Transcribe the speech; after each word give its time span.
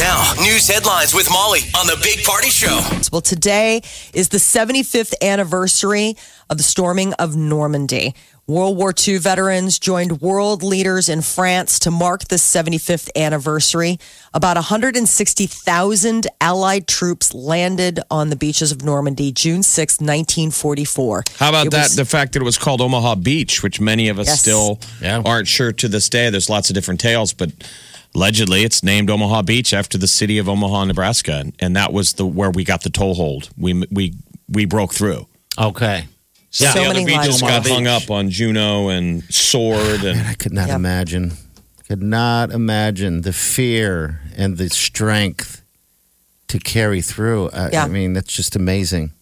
Now, 0.00 0.32
news 0.40 0.66
headlines 0.66 1.12
with 1.12 1.30
Molly 1.30 1.60
on 1.76 1.86
the 1.86 1.98
Big 2.02 2.24
Party 2.24 2.48
Show. 2.48 2.80
Well, 3.12 3.20
today 3.20 3.82
is 4.14 4.30
the 4.30 4.38
75th 4.38 5.12
anniversary 5.20 6.16
of 6.48 6.56
the 6.56 6.62
storming 6.62 7.12
of 7.14 7.36
Normandy. 7.36 8.14
World 8.46 8.78
War 8.78 8.94
II 9.06 9.18
veterans 9.18 9.78
joined 9.78 10.22
world 10.22 10.62
leaders 10.62 11.10
in 11.10 11.20
France 11.20 11.78
to 11.80 11.90
mark 11.90 12.28
the 12.28 12.36
75th 12.36 13.10
anniversary. 13.14 13.98
About 14.32 14.56
160,000 14.56 16.26
Allied 16.40 16.88
troops 16.88 17.34
landed 17.34 18.00
on 18.10 18.30
the 18.30 18.36
beaches 18.36 18.72
of 18.72 18.82
Normandy 18.82 19.30
June 19.32 19.62
6, 19.62 20.00
1944. 20.00 21.24
How 21.38 21.50
about 21.50 21.66
It 21.66 21.72
that? 21.72 21.82
was- 21.88 21.96
the 21.96 22.06
fact 22.06 22.32
that 22.32 22.40
it 22.40 22.44
was 22.46 22.56
called 22.58 22.80
Omaha 22.80 23.16
Beach, 23.16 23.62
which 23.62 23.80
many 23.80 24.08
of 24.08 24.18
us 24.18 24.28
Yes. 24.28 24.40
still 24.40 24.80
Yeah. 25.02 25.20
aren't 25.24 25.46
sure 25.46 25.72
to 25.72 25.88
this 25.88 26.08
day. 26.08 26.30
There's 26.30 26.48
lots 26.48 26.70
of 26.70 26.74
different 26.74 27.00
tales, 27.00 27.32
but 27.34 27.50
allegedly 28.14 28.62
it's 28.64 28.82
named 28.82 29.10
Omaha 29.10 29.42
Beach 29.42 29.72
after 29.74 29.96
the 29.98 30.06
city 30.08 30.38
of 30.38 30.48
Omaha, 30.48 30.84
Nebraska, 30.86 31.34
and, 31.38 31.54
and 31.58 31.76
that 31.76 31.92
was 31.92 32.14
the 32.14 32.26
where 32.26 32.50
we 32.50 32.64
got 32.64 32.82
the 32.82 32.90
toehold. 32.90 33.50
We 33.56 33.84
we 33.90 34.14
we 34.48 34.64
broke 34.64 34.92
through. 34.92 35.26
Okay. 35.58 36.06
So 36.52 36.64
the 36.64 36.80
other 36.80 36.88
many 36.94 37.06
beaches 37.06 37.40
lives 37.40 37.40
got 37.42 37.56
lost. 37.58 37.68
hung 37.70 37.86
up 37.86 38.10
on 38.10 38.30
Juno 38.30 38.88
and 38.88 39.22
Sword, 39.32 40.02
and 40.04 40.26
I 40.26 40.34
could 40.34 40.52
not 40.52 40.68
Yep. 40.68 40.76
imagine. 40.76 41.32
Could 41.86 42.02
not 42.02 42.50
imagine 42.50 43.22
the 43.22 43.32
fear 43.32 44.20
and 44.36 44.58
the 44.58 44.68
strength 44.70 45.62
to 46.48 46.58
carry 46.58 47.00
through. 47.02 47.50
I, 47.50 47.70
Yeah. 47.70 47.84
I 47.84 47.88
mean, 47.88 48.12
that's 48.14 48.32
just 48.32 48.56
amazing. 48.56 49.12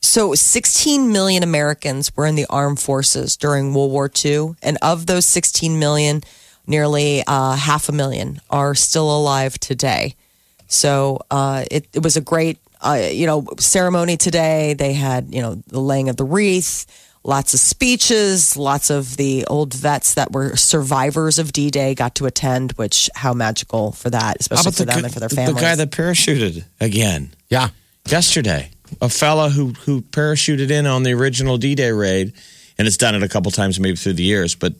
So, 0.00 0.34
16 0.34 1.10
million 1.10 1.42
Americans 1.42 2.12
were 2.16 2.26
in 2.26 2.36
the 2.36 2.46
armed 2.48 2.78
forces 2.78 3.36
during 3.36 3.74
World 3.74 3.90
War 3.90 4.08
II. 4.24 4.54
And 4.62 4.78
of 4.80 5.06
those 5.06 5.26
16 5.26 5.78
million, 5.80 6.22
nearly 6.66 7.22
uh, 7.26 7.56
half 7.56 7.88
a 7.88 7.92
million 7.92 8.40
are 8.50 8.74
still 8.74 9.14
alive 9.16 9.58
today. 9.58 10.14
So, 10.68 11.20
uh, 11.30 11.64
it, 11.70 11.86
it 11.92 12.02
was 12.02 12.16
a 12.16 12.20
great, 12.20 12.58
uh, 12.80 13.08
you 13.12 13.26
know, 13.26 13.46
ceremony 13.58 14.16
today. 14.16 14.74
They 14.74 14.94
had, 14.94 15.34
you 15.34 15.40
know, 15.42 15.54
the 15.68 15.80
laying 15.80 16.08
of 16.08 16.16
the 16.16 16.24
wreath, 16.24 16.86
lots 17.22 17.54
of 17.54 17.60
speeches, 17.60 18.56
lots 18.56 18.90
of 18.90 19.16
the 19.16 19.44
old 19.46 19.74
vets 19.74 20.14
that 20.14 20.32
were 20.32 20.56
survivors 20.56 21.38
of 21.38 21.52
D 21.52 21.70
Day 21.70 21.94
got 21.94 22.14
to 22.16 22.26
attend, 22.26 22.72
which, 22.72 23.08
how 23.14 23.32
magical 23.32 23.92
for 23.92 24.10
that, 24.10 24.38
especially 24.40 24.72
for 24.72 24.84
the, 24.84 24.86
them 24.86 25.04
and 25.04 25.14
for 25.14 25.20
their 25.20 25.28
family. 25.28 25.54
the 25.54 25.60
guy 25.60 25.74
that 25.76 25.90
parachuted 25.90 26.64
again 26.80 27.30
Yeah. 27.48 27.68
yesterday? 28.08 28.70
A 29.00 29.08
fella 29.08 29.50
who 29.50 29.72
who 29.84 30.02
parachuted 30.02 30.70
in 30.70 30.86
on 30.86 31.02
the 31.02 31.12
original 31.12 31.58
D-Day 31.58 31.90
raid, 31.90 32.32
and 32.78 32.86
has 32.86 32.96
done 32.96 33.16
it 33.16 33.22
a 33.24 33.28
couple 33.28 33.50
times 33.50 33.80
maybe 33.80 33.96
through 33.96 34.12
the 34.12 34.22
years, 34.22 34.54
but 34.54 34.74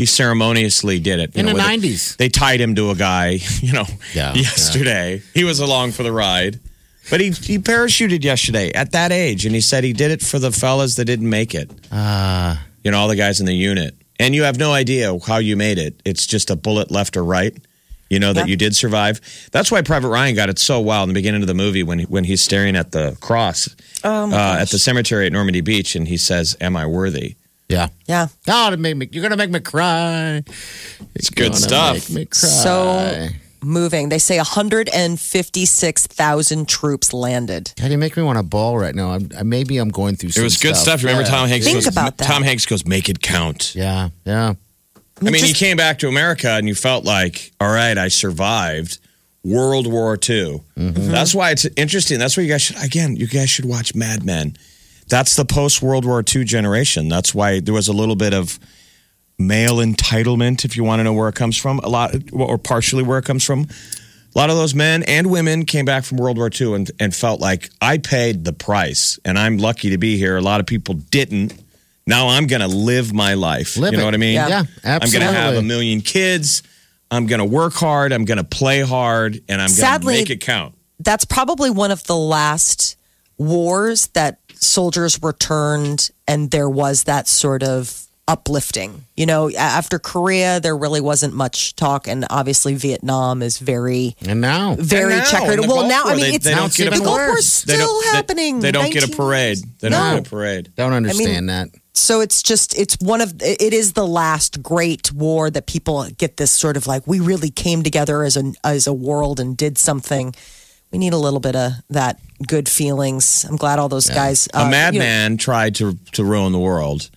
he 0.00 0.06
ceremoniously 0.06 0.98
did 0.98 1.20
it 1.20 1.34
you 1.36 1.40
In 1.40 1.46
know, 1.46 1.52
the 1.54 1.60
90s. 1.60 2.16
They 2.16 2.28
tied 2.28 2.60
him 2.60 2.74
to 2.76 2.90
a 2.90 2.94
guy, 2.94 3.38
you 3.60 3.72
know, 3.72 3.84
Yeah, 4.14 4.34
yesterday. 4.34 5.22
He 5.34 5.44
was 5.44 5.60
along 5.60 5.92
for 5.92 6.02
the 6.02 6.12
ride. 6.12 6.58
But 7.10 7.20
he, 7.20 7.30
he 7.30 7.58
parachuted 7.58 8.22
yesterday 8.22 8.70
at 8.72 8.92
that 8.92 9.10
age, 9.12 9.44
and 9.46 9.54
he 9.54 9.60
said 9.60 9.82
he 9.84 9.92
did 9.92 10.10
it 10.10 10.22
for 10.22 10.38
the 10.38 10.52
fellas 10.52 10.94
that 10.96 11.06
didn't 11.06 11.28
make 11.28 11.54
it. 11.54 11.70
Ah. 11.90 12.64
You 12.84 12.90
know, 12.90 12.98
all 12.98 13.08
the 13.08 13.16
guys 13.16 13.40
in 13.40 13.46
the 13.46 13.54
unit. 13.54 13.94
And 14.20 14.34
you 14.34 14.42
have 14.44 14.58
no 14.58 14.72
idea 14.72 15.18
how 15.26 15.38
you 15.38 15.56
made 15.56 15.78
it. 15.78 16.00
It's 16.04 16.26
just 16.26 16.50
a 16.50 16.56
bullet 16.56 16.90
left 16.90 17.16
or 17.16 17.24
right. 17.24 17.56
You 18.10 18.18
know 18.20 18.32
that 18.32 18.46
Yeah. 18.46 18.50
you 18.50 18.56
did 18.56 18.74
survive. 18.76 19.20
That's 19.52 19.70
why 19.70 19.82
Private 19.82 20.08
Ryan 20.08 20.34
got 20.34 20.48
it 20.50 20.58
so 20.58 20.80
well 20.80 21.02
in 21.04 21.08
the 21.08 21.14
beginning 21.14 21.42
of 21.42 21.46
the 21.48 21.54
movie 21.54 21.82
when 21.84 22.00
when 22.00 22.24
he's 22.24 22.42
staring 22.42 22.76
at 22.76 22.90
the 22.92 23.16
cross 23.20 23.68
Oh, 24.04 24.30
uh, 24.32 24.56
at 24.60 24.68
the 24.70 24.78
cemetery 24.78 25.26
at 25.26 25.32
Normandy 25.32 25.60
Beach, 25.62 25.94
and 25.94 26.08
he 26.08 26.16
says, 26.16 26.56
"Am 26.60 26.76
I 26.76 26.86
worthy?" 26.86 27.36
Yeah. 27.70 27.88
yeah. 28.06 28.28
Oh, 28.48 28.72
it 28.72 28.78
made 28.78 28.96
me, 28.96 29.08
you're 29.12 29.22
going 29.22 29.30
to 29.30 29.36
make 29.36 29.50
me 29.50 29.60
cry. 29.60 30.42
It's 31.14 31.30
good 31.30 31.54
stuff. 31.54 31.94
Make 31.94 32.10
me 32.10 32.24
cry. 32.26 32.48
So 32.48 33.28
moving. 33.62 34.08
They 34.08 34.18
say 34.18 34.38
156,000 34.38 36.68
troops 36.68 37.12
landed. 37.12 37.72
How 37.78 37.86
do 37.86 37.92
you 37.92 37.98
make 37.98 38.16
me 38.16 38.22
want 38.22 38.38
to 38.38 38.42
bawl 38.42 38.78
right 38.78 38.94
now. 38.94 39.10
I'm, 39.12 39.28
I- 39.38 39.42
maybe 39.42 39.78
I'm 39.78 39.90
going 39.90 40.16
through 40.16 40.30
It 40.36 40.42
was 40.42 40.56
good 40.56 40.76
stuff. 40.76 41.02
Remember 41.02 41.22
Yeah. 41.22 41.28
Tom 41.28 41.48
Hanks? 41.48 41.66
Think 41.66 41.76
goes, 41.76 41.86
about 41.86 42.16
that. 42.18 42.26
Tom 42.26 42.42
Hanks 42.42 42.66
goes, 42.66 42.86
"Make 42.86 43.08
it 43.08 43.20
count." 43.20 43.74
Yeah. 43.74 44.10
Yeah. 44.24 44.54
I 45.20 45.24
mean, 45.24 45.34
you 45.34 45.40
just- 45.40 45.56
came 45.56 45.76
back 45.76 45.98
to 46.00 46.08
America 46.08 46.50
and 46.50 46.66
you 46.66 46.74
felt 46.74 47.04
like, 47.04 47.52
all 47.60 47.70
right, 47.70 47.96
I 47.98 48.08
survived 48.08 48.98
World 49.44 49.86
War 49.86 50.14
II. 50.14 50.62
Mm-hmm. 50.76 51.10
That's 51.10 51.34
why 51.34 51.50
it's 51.50 51.66
interesting. 51.76 52.18
That's 52.18 52.36
why 52.36 52.44
you 52.44 52.48
guys 52.48 52.62
should, 52.62 52.82
again, 52.82 53.16
you 53.16 53.26
guys 53.26 53.50
should 53.50 53.66
watch 53.66 53.94
Mad 53.94 54.24
Men. 54.24 54.56
That's 55.10 55.36
the 55.36 55.44
post 55.44 55.82
World 55.82 56.04
War 56.04 56.24
II 56.26 56.44
generation. 56.44 57.08
That's 57.08 57.34
why 57.34 57.60
there 57.60 57.74
was 57.74 57.88
a 57.88 57.92
little 57.92 58.16
bit 58.16 58.32
of 58.32 58.58
male 59.38 59.76
entitlement, 59.76 60.64
if 60.64 60.76
you 60.76 60.84
want 60.84 61.00
to 61.00 61.04
know 61.04 61.12
where 61.12 61.28
it 61.28 61.34
comes 61.34 61.56
from, 61.56 61.80
a 61.80 61.88
lot, 61.88 62.14
or 62.32 62.58
partially 62.58 63.02
where 63.02 63.18
it 63.18 63.24
comes 63.24 63.44
from. 63.44 63.66
A 64.34 64.38
lot 64.38 64.48
of 64.50 64.56
those 64.56 64.74
men 64.74 65.02
and 65.02 65.28
women 65.28 65.64
came 65.64 65.84
back 65.84 66.04
from 66.04 66.18
World 66.18 66.38
War 66.38 66.48
II 66.48 66.74
and, 66.74 66.90
and 67.00 67.14
felt 67.14 67.40
like 67.40 67.70
I 67.80 67.98
paid 67.98 68.44
the 68.44 68.52
price 68.52 69.18
and 69.24 69.36
I'm 69.36 69.58
lucky 69.58 69.90
to 69.90 69.98
be 69.98 70.16
here. 70.16 70.36
A 70.36 70.40
lot 70.42 70.60
of 70.60 70.66
people 70.66 70.94
didn't. 70.94 71.52
Now 72.06 72.28
I'm 72.28 72.46
going 72.46 72.60
to 72.62 72.68
live 72.68 73.12
my 73.12 73.34
life. 73.34 73.76
Live 73.76 73.92
you 73.92 73.98
know 73.98 74.04
it. 74.04 74.06
what 74.06 74.14
I 74.14 74.18
mean? 74.18 74.34
Yeah. 74.34 74.48
Yeah, 74.48 74.64
I'm 74.84 75.10
going 75.10 75.26
to 75.26 75.32
have 75.32 75.56
a 75.56 75.62
million 75.62 76.00
kids. 76.00 76.62
I'm 77.10 77.26
going 77.26 77.40
to 77.40 77.44
work 77.44 77.72
hard. 77.72 78.12
I'm 78.12 78.24
going 78.24 78.38
to 78.38 78.44
play 78.44 78.82
hard, 78.82 79.34
and 79.48 79.60
I'm 79.60 79.66
going 79.66 79.68
to 79.68 79.74
Sadly- 79.74 80.14
make 80.14 80.30
it 80.30 80.40
count. 80.40 80.74
That's 81.00 81.24
probably 81.24 81.70
one 81.70 81.90
of 81.90 82.04
the 82.04 82.16
last 82.16 82.96
wars 83.36 84.08
that 84.08 84.38
soldiers 84.60 85.18
returned 85.22 86.10
and 86.28 86.50
there 86.50 86.68
was 86.68 87.04
that 87.04 87.26
sort 87.28 87.62
of 87.62 88.06
uplifting. 88.28 89.04
You 89.16 89.26
know, 89.26 89.50
after 89.50 89.98
Korea, 89.98 90.60
there 90.60 90.76
really 90.76 91.00
wasn't 91.00 91.34
much 91.34 91.74
talk. 91.74 92.06
And 92.06 92.24
obviously, 92.30 92.74
Vietnam 92.76 93.42
is 93.42 93.58
very, 93.58 94.14
And 94.24 94.40
now. 94.40 94.76
very 94.78 95.14
And 95.14 95.22
now, 95.22 95.30
checkered. 95.30 95.60
Well, 95.60 95.88
now, 95.88 96.04
War, 96.04 96.12
I 96.12 96.16
mean, 96.16 96.24
they- 96.24 96.34
it's 96.36 96.44
they 96.44 96.54
don't 96.54 96.72
get 96.72 96.86
a 96.86 96.90
the 96.90 97.04
Gulf 97.04 97.16
parade. 97.16 97.28
War's 97.30 97.62
They 97.64 97.74
still 97.74 97.86
don't- 97.88 98.04
they- 98.04 98.10
happening. 98.16 98.60
They, 98.60 98.70
don't 98.70 98.92
get 98.92 99.02
a 99.08 99.16
parade. 99.16 99.58
They 99.80 99.88
don't 99.88 99.98
No. 100.10 100.18
get 100.18 100.26
a 100.26 100.30
parade. 100.30 100.70
Don't 100.76 100.92
understand 100.92 101.48
that. 101.48 101.68
so 101.92 102.20
it's 102.20 102.40
just 102.42 102.72
it's 102.78 102.96
one 103.00 103.20
of 103.20 103.34
it 103.42 103.72
is 103.74 103.92
the 103.94 104.06
last 104.06 104.62
great 104.62 105.12
war 105.12 105.50
that 105.50 105.66
people 105.66 106.06
get 106.16 106.36
this 106.36 106.50
sort 106.52 106.76
of 106.76 106.86
like 106.86 107.04
we 107.06 107.18
really 107.18 107.50
came 107.50 107.82
together 107.82 108.22
as 108.22 108.36
a 108.36 108.52
as 108.64 108.86
a 108.86 108.92
world 108.92 109.40
and 109.40 109.56
did 109.56 109.76
something 109.76 110.32
we 110.92 110.98
need 110.98 111.12
a 111.12 111.18
little 111.18 111.40
bit 111.40 111.54
of 111.56 111.72
that 111.90 112.18
good 112.46 112.68
feelings 112.68 113.44
i'm 113.48 113.56
glad 113.56 113.78
all 113.78 113.88
those 113.88 114.08
guys 114.08 114.48
a 114.54 114.58
uh, 114.58 114.60
you 114.60 114.64
know- 114.66 114.70
madman 114.70 115.36
tried 115.36 115.74
to 115.76 115.96
to 116.12 116.24
ruin 116.24 116.52
the 116.52 116.58
world, 116.58 117.10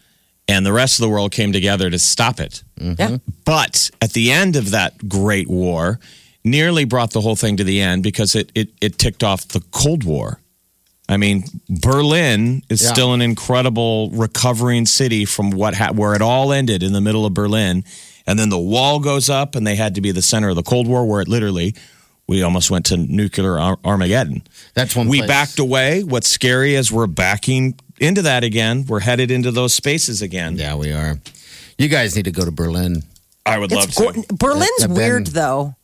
and 0.47 0.65
the 0.65 0.73
rest 0.73 0.99
of 0.99 1.03
the 1.03 1.09
world 1.09 1.31
came 1.31 1.51
together 1.53 1.89
to 1.89 1.97
stop 1.99 2.39
it. 2.39 2.63
yeah 2.77 3.17
But 3.45 3.89
at 4.01 4.11
the 4.13 4.31
end 4.31 4.55
of 4.57 4.71
that 4.71 5.07
great 5.07 5.47
war, 5.49 5.99
nearly 6.43 6.83
brought 6.85 7.11
the 7.11 7.21
whole 7.21 7.35
thing 7.37 7.55
to 7.57 7.63
the 7.63 7.79
end 7.81 8.03
because 8.03 8.35
it 8.35 8.51
it, 8.53 8.69
it 8.81 8.97
ticked 8.97 9.23
off 9.23 9.47
the 9.47 9.61
Cold 9.71 10.03
War. 10.03 10.39
I 11.09 11.17
mean, 11.17 11.43
Berlin 11.69 12.61
is 12.69 12.81
Yeah. 12.81 12.91
still 12.93 13.13
an 13.13 13.21
incredible 13.21 14.09
recovering 14.11 14.85
city 14.85 15.25
from 15.25 15.51
what 15.51 15.75
ha- 15.75 15.91
where 15.93 16.13
it 16.15 16.21
all 16.21 16.51
ended 16.51 16.83
in 16.83 16.91
the 16.93 17.01
middle 17.01 17.25
of 17.25 17.33
Berlin, 17.33 17.83
and 18.27 18.37
then 18.37 18.49
the 18.49 18.59
wall 18.59 18.99
goes 18.99 19.29
up, 19.29 19.55
and 19.55 19.65
they 19.65 19.75
had 19.75 19.95
to 19.95 20.01
be 20.01 20.11
the 20.11 20.21
center 20.21 20.49
of 20.49 20.55
the 20.55 20.63
Cold 20.63 20.87
War, 20.87 21.05
where 21.05 21.21
it 21.21 21.27
literally 21.27 21.73
we 22.27 22.41
almost 22.43 22.71
went 22.71 22.85
to 22.87 22.97
nuclear 22.97 23.59
Ar- 23.59 23.79
Armageddon. 23.83 24.43
That's 24.73 24.95
one 24.95 25.07
We 25.07 25.19
place. 25.19 25.27
backed 25.27 25.59
away. 25.59 26.03
What's 26.03 26.29
scary 26.29 26.75
is 26.75 26.91
we're 26.91 27.07
backing 27.07 27.79
into 27.99 28.21
that 28.23 28.43
again. 28.43 28.85
We're 28.87 29.01
headed 29.01 29.29
into 29.31 29.51
those 29.51 29.73
spaces 29.73 30.21
again. 30.21 30.57
Yeah, 30.57 30.75
we 30.75 30.91
are. 30.91 31.19
You 31.77 31.87
guys 31.89 32.15
need 32.15 32.25
to 32.25 32.31
go 32.31 32.45
to 32.45 32.51
Berlin. 32.51 33.03
I 33.45 33.57
would 33.57 33.71
love 33.71 33.85
it's 33.89 33.95
to. 33.97 34.13
go- 34.13 34.35
berlin's 34.35 34.69
I've 34.83 34.87
been- 34.89 34.95
weird 34.97 35.27
though 35.27 35.75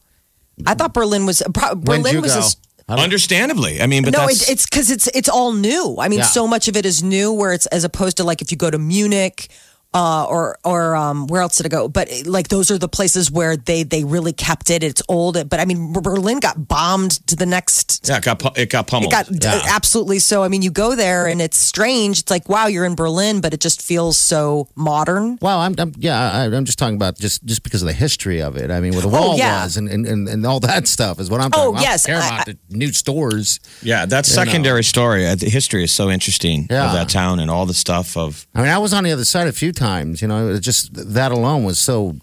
i 0.65 0.73
thought 0.73 0.93
berlin 0.93 1.25
was 1.25 1.41
berlin 1.77 2.05
you 2.13 2.21
was 2.21 2.31
a 2.33 2.39
go? 2.39 2.45
s- 2.45 2.55
I 2.87 3.03
Understandably, 3.03 3.81
I 3.81 3.85
mean, 3.85 4.03
but 4.03 4.13
no, 4.13 4.25
that's, 4.25 4.49
it, 4.49 4.53
it's 4.53 4.65
because 4.65 4.89
it's 4.89 5.05
it's 5.09 5.29
all 5.29 5.53
new. 5.53 5.97
I 5.99 6.07
mean, 6.09 6.19
Yeah. 6.19 6.25
so 6.25 6.47
much 6.47 6.67
of 6.67 6.75
it 6.75 6.87
is 6.87 7.03
new. 7.03 7.31
Where 7.31 7.53
it's 7.53 7.67
as 7.67 7.83
opposed 7.83 8.17
to 8.17 8.23
like 8.23 8.41
if 8.41 8.49
you 8.49 8.57
go 8.57 8.71
to 8.71 8.79
Munich 8.79 9.47
uh, 9.93 10.25
or 10.29 10.57
or 10.63 10.95
um, 10.95 11.25
where 11.27 11.41
else 11.41 11.57
did 11.57 11.65
it 11.65 11.69
go? 11.69 11.87
But 11.87 12.09
like 12.25 12.49
those 12.49 12.69
are 12.69 12.77
the 12.77 12.87
places 12.87 13.31
where 13.31 13.57
they 13.57 13.83
they 13.83 14.03
really 14.03 14.33
kept 14.33 14.69
it. 14.69 14.83
It's 14.83 15.01
old, 15.09 15.49
but 15.49 15.59
I 15.59 15.65
mean 15.65 15.93
Berlin 15.93 16.39
got 16.39 16.67
bombed 16.67 17.25
to 17.27 17.35
the 17.35 17.45
next. 17.47 18.07
Yeah, 18.07 18.17
it 18.17 18.23
got 18.23 18.57
it 18.57 18.69
got 18.69 18.85
It 18.87 18.91
pummeled. 18.91 19.11
got 19.11 19.27
Yeah. 19.31 19.61
absolutely 19.69 20.19
so. 20.19 20.43
I 20.43 20.47
mean, 20.47 20.61
you 20.61 20.69
go 20.71 20.95
there 20.95 21.25
and 21.27 21.41
it's 21.41 21.57
strange. 21.57 22.19
It's 22.19 22.29
like 22.31 22.47
wow, 22.47 22.67
you're 22.67 22.85
in 22.85 22.95
Berlin, 22.95 23.41
but 23.41 23.53
it 23.53 23.59
just 23.61 23.81
feels 23.81 24.17
so 24.17 24.67
modern. 24.75 25.37
Well, 25.41 25.59
I'm, 25.59 25.73
I'm 25.79 25.93
yeah, 25.97 26.31
I, 26.33 26.45
I'm 26.45 26.65
just 26.65 26.77
talking 26.77 26.95
about 26.95 27.17
just 27.17 27.43
just 27.45 27.63
because 27.63 27.81
of 27.81 27.87
the 27.87 27.93
history 27.93 28.41
of 28.41 28.57
it. 28.57 28.69
I 28.69 28.79
mean, 28.81 28.93
where 28.93 29.01
the 29.01 29.07
wall 29.07 29.31
Oh, 29.33 29.35
yeah. 29.35 29.63
was 29.63 29.75
and, 29.77 29.89
and, 29.89 30.05
and, 30.05 30.27
and 30.29 30.45
all 30.45 30.59
that 30.61 30.87
stuff 30.87 31.19
is 31.19 31.29
what 31.31 31.41
I'm 31.41 31.49
talking 31.51 31.65
Oh, 31.65 31.69
about. 31.71 31.81
yes, 31.81 32.07
I 32.07 32.11
don't 32.11 32.21
care 32.21 32.31
I- 32.31 32.35
about 32.35 32.45
the 32.45 32.57
new 32.77 32.91
stores. 32.93 33.59
yeah, 33.81 34.05
that 34.05 34.27
You 34.29 34.35
know. 34.35 34.43
secondary 34.45 34.83
story. 34.83 35.27
uh, 35.27 35.35
The 35.35 35.49
history 35.49 35.83
is 35.83 35.91
so 35.91 36.09
interesting 36.11 36.67
Yeah. 36.69 36.85
of 36.87 36.93
that 36.93 37.09
town 37.09 37.39
and 37.39 37.49
all 37.49 37.65
the 37.65 37.73
stuff 37.73 38.15
of. 38.15 38.45
I 38.53 38.61
mean, 38.61 38.69
I 38.69 38.77
was 38.77 38.93
on 38.93 39.03
the 39.03 39.11
other 39.11 39.25
side 39.25 39.47
a 39.47 39.51
few 39.51 39.71
times. 39.79 40.21
You 40.21 40.27
know, 40.27 40.49
it 40.49 40.59
just 40.59 40.93
that 41.15 41.31
alone 41.31 41.63
was 41.63 41.79
so. 41.79 42.15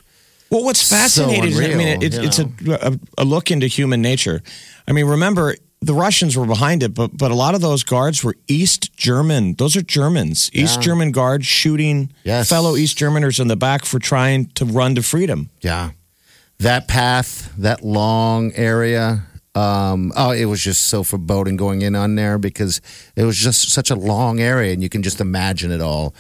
Well, 0.51 0.63
what's 0.65 0.81
So 0.83 0.95
fascinating 0.97 1.51
is, 1.51 1.59
I 1.61 1.75
mean, 1.75 1.89
it, 2.03 2.15
it's 2.15 2.39
a, 2.39 2.49
a, 2.69 2.99
a 3.19 3.25
look 3.25 3.51
into 3.51 3.67
human 3.67 4.01
nature. 4.01 4.43
I 4.87 4.93
mean, 4.93 5.07
remember, 5.07 5.57
the 5.81 5.93
Russians 5.93 6.37
were 6.37 6.47
behind 6.47 6.85
it, 6.85 6.95
but, 6.95 7.17
but 7.19 7.33
a 7.33 7.35
lot 7.35 7.57
of 7.57 7.61
those 7.61 7.83
guards 7.83 8.23
were 8.23 8.37
East 8.47 8.97
German. 8.97 9.55
Those 9.55 9.77
are 9.77 9.83
Germans. 9.83 10.49
East 10.53 10.81
German 10.81 11.11
guards 11.11 11.47
shooting 11.47 12.13
Yes. 12.23 12.49
fellow 12.49 12.77
East 12.77 12.97
Germaners 12.97 13.41
in 13.41 13.49
the 13.49 13.57
back 13.57 13.85
for 13.85 13.99
trying 13.99 14.47
to 14.55 14.65
run 14.65 14.95
to 14.95 15.03
freedom. 15.03 15.51
Yeah, 15.63 15.91
that 16.59 16.87
path, 16.87 17.53
that 17.59 17.83
long 17.83 18.53
area. 18.55 19.25
Um, 19.57 20.13
oh, 20.17 20.31
it 20.31 20.45
was 20.45 20.61
just 20.63 20.89
so 20.89 21.03
foreboding 21.03 21.57
going 21.57 21.83
in 21.83 21.97
on 21.97 22.15
there 22.15 22.39
because 22.39 22.81
it 23.17 23.25
was 23.25 23.37
just 23.37 23.71
such 23.71 23.91
a 23.91 23.97
long 23.97 24.39
area, 24.39 24.73
and 24.73 24.83
you 24.83 24.89
can 24.89 25.03
just 25.03 25.21
imagine 25.21 25.73
it 25.73 25.81
all. 25.81 26.15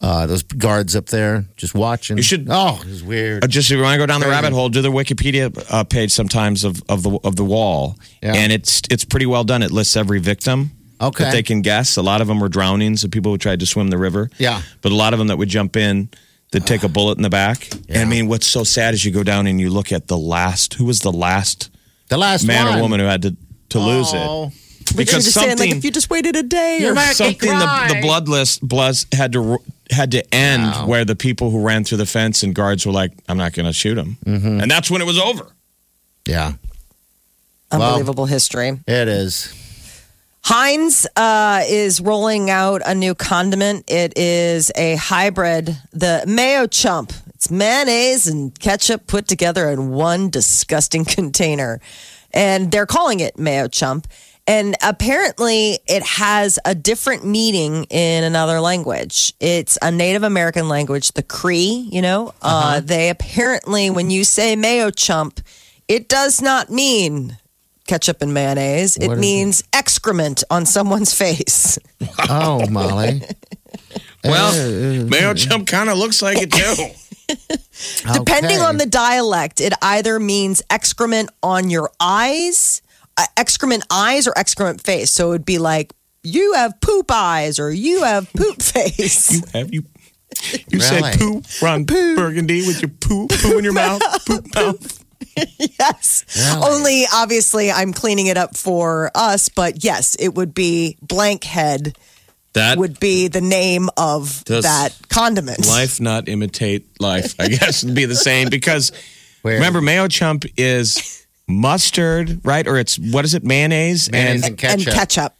Uh, 0.00 0.26
those 0.26 0.44
guards 0.44 0.94
up 0.94 1.06
there 1.06 1.44
just 1.56 1.74
watching. 1.74 2.16
You 2.16 2.22
should- 2.22 2.46
Oh, 2.48 2.78
it 2.82 2.88
was 2.88 3.02
weird. 3.02 3.42
Uh, 3.42 3.48
just 3.48 3.68
if 3.70 3.76
you 3.76 3.82
want 3.82 3.94
to 3.94 3.98
go 3.98 4.06
down 4.06 4.20
the 4.20 4.28
rabbit 4.28 4.52
hole, 4.52 4.68
do 4.68 4.80
the 4.80 4.92
Wikipedia 4.92 5.50
uh, 5.72 5.82
page 5.82 6.12
sometimes 6.12 6.62
of, 6.62 6.80
of 6.88 7.02
the 7.02 7.18
of 7.24 7.34
the 7.34 7.44
wall, 7.44 7.96
Yeah. 8.22 8.34
and 8.34 8.52
it's 8.52 8.80
it's 8.90 9.04
pretty 9.04 9.26
well 9.26 9.42
done. 9.42 9.60
It 9.62 9.72
lists 9.72 9.96
every 9.96 10.20
victim 10.20 10.70
Okay. 11.00 11.24
that 11.24 11.32
they 11.32 11.42
can 11.42 11.62
guess. 11.62 11.96
A 11.96 12.02
lot 12.02 12.20
of 12.20 12.28
them 12.28 12.38
were 12.38 12.48
drownings 12.48 13.02
of 13.02 13.10
people 13.10 13.32
who 13.32 13.38
tried 13.38 13.58
to 13.60 13.66
swim 13.66 13.88
the 13.88 13.98
river. 13.98 14.30
Yeah. 14.38 14.62
but 14.82 14.92
a 14.92 14.94
lot 14.94 15.12
of 15.14 15.18
them 15.18 15.28
that 15.28 15.36
would 15.38 15.48
jump 15.48 15.76
in, 15.76 16.08
they'd 16.52 16.64
take 16.66 16.84
a 16.84 16.88
bullet 16.88 17.16
in 17.18 17.22
the 17.22 17.30
back. 17.30 17.68
And 17.88 17.98
I 17.98 18.04
mean, 18.04 18.28
what's 18.28 18.46
so 18.46 18.62
sad 18.64 18.94
is 18.94 19.04
you 19.04 19.10
go 19.10 19.24
down 19.24 19.46
and 19.48 19.60
you 19.60 19.68
look 19.68 19.90
at 19.92 20.06
the 20.06 20.16
last. 20.16 20.74
Who 20.74 20.84
was 20.84 21.00
the 21.00 21.12
last 21.12 21.70
the 22.08 22.16
last 22.18 22.44
man 22.46 22.66
one. 22.66 22.78
or 22.78 22.82
woman 22.82 23.00
who 23.00 23.06
had 23.06 23.22
to 23.22 23.36
to 23.70 23.80
lose 23.80 24.12
it? 24.14 24.52
But 24.90 24.96
you're 24.98 25.04
Because 25.06 25.24
just 25.24 25.34
saying, 25.38 25.58
like, 25.58 25.70
if 25.70 25.84
you 25.84 25.90
just 25.90 26.08
waited 26.10 26.34
a 26.36 26.42
day, 26.42 26.84
or 26.86 26.94
something 26.96 27.38
the, 27.50 27.56
the 27.56 27.64
cry. 27.64 28.00
blood 28.00 28.26
had 29.12 29.32
to 29.32 29.58
had 29.90 30.10
to 30.12 30.34
end 30.34 30.62
Wow. 30.62 30.86
where 30.86 31.04
the 31.04 31.16
people 31.16 31.50
who 31.50 31.62
ran 31.62 31.82
through 31.84 31.98
the 31.98 32.06
fence 32.06 32.42
and 32.42 32.54
guards 32.54 32.84
were 32.86 32.92
like, 32.92 33.12
"I'm 33.28 33.38
not 33.38 33.52
going 33.54 33.66
to 33.66 33.72
shoot 33.72 33.96
him," 33.98 34.16
Mm-hmm. 34.24 34.60
and 34.60 34.70
that's 34.70 34.90
when 34.90 35.00
it 35.00 35.06
was 35.06 35.18
over. 35.18 35.46
Yeah, 36.26 36.52
unbelievable 37.70 38.26
history. 38.26 38.78
it 38.86 39.08
is. 39.08 39.52
Heinz 40.44 41.06
uh, 41.16 41.62
is 41.68 42.00
rolling 42.00 42.48
out 42.48 42.80
a 42.86 42.94
new 42.94 43.14
condiment. 43.14 43.84
It 43.90 44.16
is 44.16 44.70
a 44.76 44.94
hybrid, 44.96 45.76
the 45.92 46.24
Mayochup. 46.26 47.12
It's 47.34 47.50
mayonnaise 47.50 48.26
and 48.26 48.58
ketchup 48.58 49.06
put 49.06 49.28
together 49.28 49.68
in 49.68 49.90
one 49.90 50.30
disgusting 50.30 51.04
container. 51.16 51.80
And 52.32 52.70
they're 52.70 52.86
calling 52.86 53.20
it 53.20 53.36
Mayochup. 53.36 54.04
And 54.48 54.74
apparently, 54.82 55.78
it 55.86 56.02
has 56.02 56.58
a 56.64 56.74
different 56.74 57.24
meaning 57.24 57.84
in 57.90 58.24
another 58.24 58.60
language. 58.60 59.34
It's 59.40 59.76
a 59.82 59.90
Native 59.90 60.22
American 60.22 60.68
language, 60.68 61.12
the 61.12 61.22
Cree, 61.22 61.86
you 61.92 62.00
know. 62.02 62.32
Uh, 62.42 62.80
they 62.80 63.10
apparently, 63.10 63.90
when 63.90 64.10
you 64.10 64.24
say 64.24 64.56
Mayochup, 64.56 65.42
it 65.86 66.08
does 66.08 66.40
not 66.40 66.70
mean 66.70 67.36
ketchup 67.86 68.22
and 68.22 68.32
mayonnaise. 68.34 68.96
It 68.96 69.06
What 69.08 69.12
is 69.14 69.18
it? 69.18 69.20
means 69.20 69.64
excrement 69.72 70.42
on 70.50 70.64
someone's 70.66 71.12
face. 71.14 71.78
Oh, 72.28 72.66
Molly. 72.68 73.22
Well, 74.24 74.52
Mayochup 75.06 75.66
kind 75.66 75.88
of 75.88 75.96
looks 75.96 76.20
like 76.22 76.38
it 76.40 76.50
too. 76.52 76.88
Depending 78.12 78.56
Okay. 78.58 78.60
on 78.60 78.76
the 78.76 78.84
dialect, 78.86 79.60
it 79.60 79.72
either 79.80 80.18
means 80.18 80.60
excrement 80.70 81.30
on 81.42 81.70
your 81.70 81.90
eyes, 82.00 82.82
uh, 82.82 82.87
Uh, 83.18 83.26
excrement 83.36 83.84
eyes, 83.90 84.26
or 84.28 84.32
excrement 84.36 84.80
face. 84.80 85.10
So 85.10 85.26
it 85.28 85.30
would 85.30 85.44
be 85.44 85.58
like, 85.58 85.92
you 86.22 86.52
have 86.54 86.80
poop 86.80 87.10
eyes 87.10 87.58
or 87.58 87.70
you 87.72 88.04
have 88.04 88.32
poop 88.32 88.62
face. 88.62 89.32
you 89.32 89.42
have 89.52 89.74
you. 89.74 89.82
You 90.52 90.78
Really? 90.78 90.82
said 90.84 91.18
poo, 91.18 91.42
Ron 91.60 91.84
Burgundy, 91.84 92.64
with 92.66 92.80
your 92.80 92.90
poop, 92.90 93.30
poo 93.30 93.58
in 93.58 93.64
your 93.64 93.72
mouth, 93.84 94.00
poop 94.26 94.54
mouth. 94.54 95.04
yes. 95.58 96.24
Only 96.64 97.04
obviously 97.12 97.70
I'm 97.72 97.92
cleaning 97.92 98.26
it 98.28 98.36
up 98.36 98.56
for 98.56 99.10
us, 99.14 99.48
but 99.48 99.82
yes, 99.82 100.14
it 100.20 100.34
would 100.34 100.54
be 100.54 100.96
blank 101.02 101.42
head 101.44 101.96
That 102.52 102.78
would 102.78 103.00
be 103.00 103.28
the 103.28 103.40
name 103.40 103.88
of 103.96 104.44
that 104.46 104.96
condiment. 105.08 105.66
life 105.66 106.00
not 106.00 106.28
imitate 106.28 106.86
life? 107.00 107.34
I 107.40 107.48
guess 107.48 107.82
would 107.84 107.94
be 107.94 108.04
the 108.04 108.14
same 108.16 108.48
because 108.48 108.92
Where- 109.42 109.54
remember 109.54 109.80
Mayochup 109.80 110.48
is 110.56 111.26
mustard, 111.48 112.40
right? 112.44 112.66
Or 112.66 112.76
it's 112.76 112.98
what 112.98 113.24
is 113.24 113.34
it? 113.34 113.42
Mayonnaise, 113.44 114.10
Mayonnaise 114.12 114.42
and, 114.44 114.50
and 114.52 114.58
ketchup. 114.58 114.86
And 114.86 114.96
ketchup. 114.96 115.34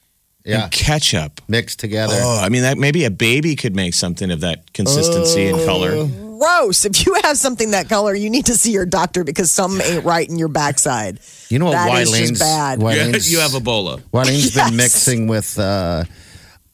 yeah, 0.45 0.63
and 0.65 0.73
ketchup. 0.73 1.41
mixed 1.49 1.79
together. 1.79 2.15
Oh, 2.19 2.41
I 2.43 2.49
mean 2.49 2.63
that 2.63 2.79
maybe 2.79 3.05
a 3.05 3.11
baby 3.11 3.55
could 3.57 3.77
make 3.77 3.95
something 3.95 4.31
of 4.31 4.41
that 4.41 4.73
consistency 4.73 5.47
and 5.49 5.59
color. 5.65 6.09
Gross. 6.39 6.85
If 6.85 7.05
you 7.05 7.15
have 7.25 7.37
something 7.37 7.73
that 7.73 7.89
color, 7.89 8.15
you 8.15 8.31
need 8.31 8.47
to 8.47 8.55
see 8.55 8.71
your 8.71 8.87
doctor 8.87 9.25
because 9.25 9.51
something 9.51 9.85
ain't 9.85 10.05
right 10.05 10.29
in 10.29 10.39
your 10.39 10.47
backside. 10.49 11.19
You 11.49 11.59
know 11.59 11.65
what 11.67 11.73
That 11.73 12.03
is 12.03 12.11
Wylene's 12.13 12.29
just 12.31 12.41
bad. 12.41 12.79
You, 12.79 12.85
Wylene's- 12.87 13.33
you 13.33 13.39
have 13.41 13.51
Ebola. 13.51 14.01
Wylene's 14.13 14.55
been 14.55 14.77
mixing 14.77 15.27
with 15.27 15.59
uh, 15.59 16.05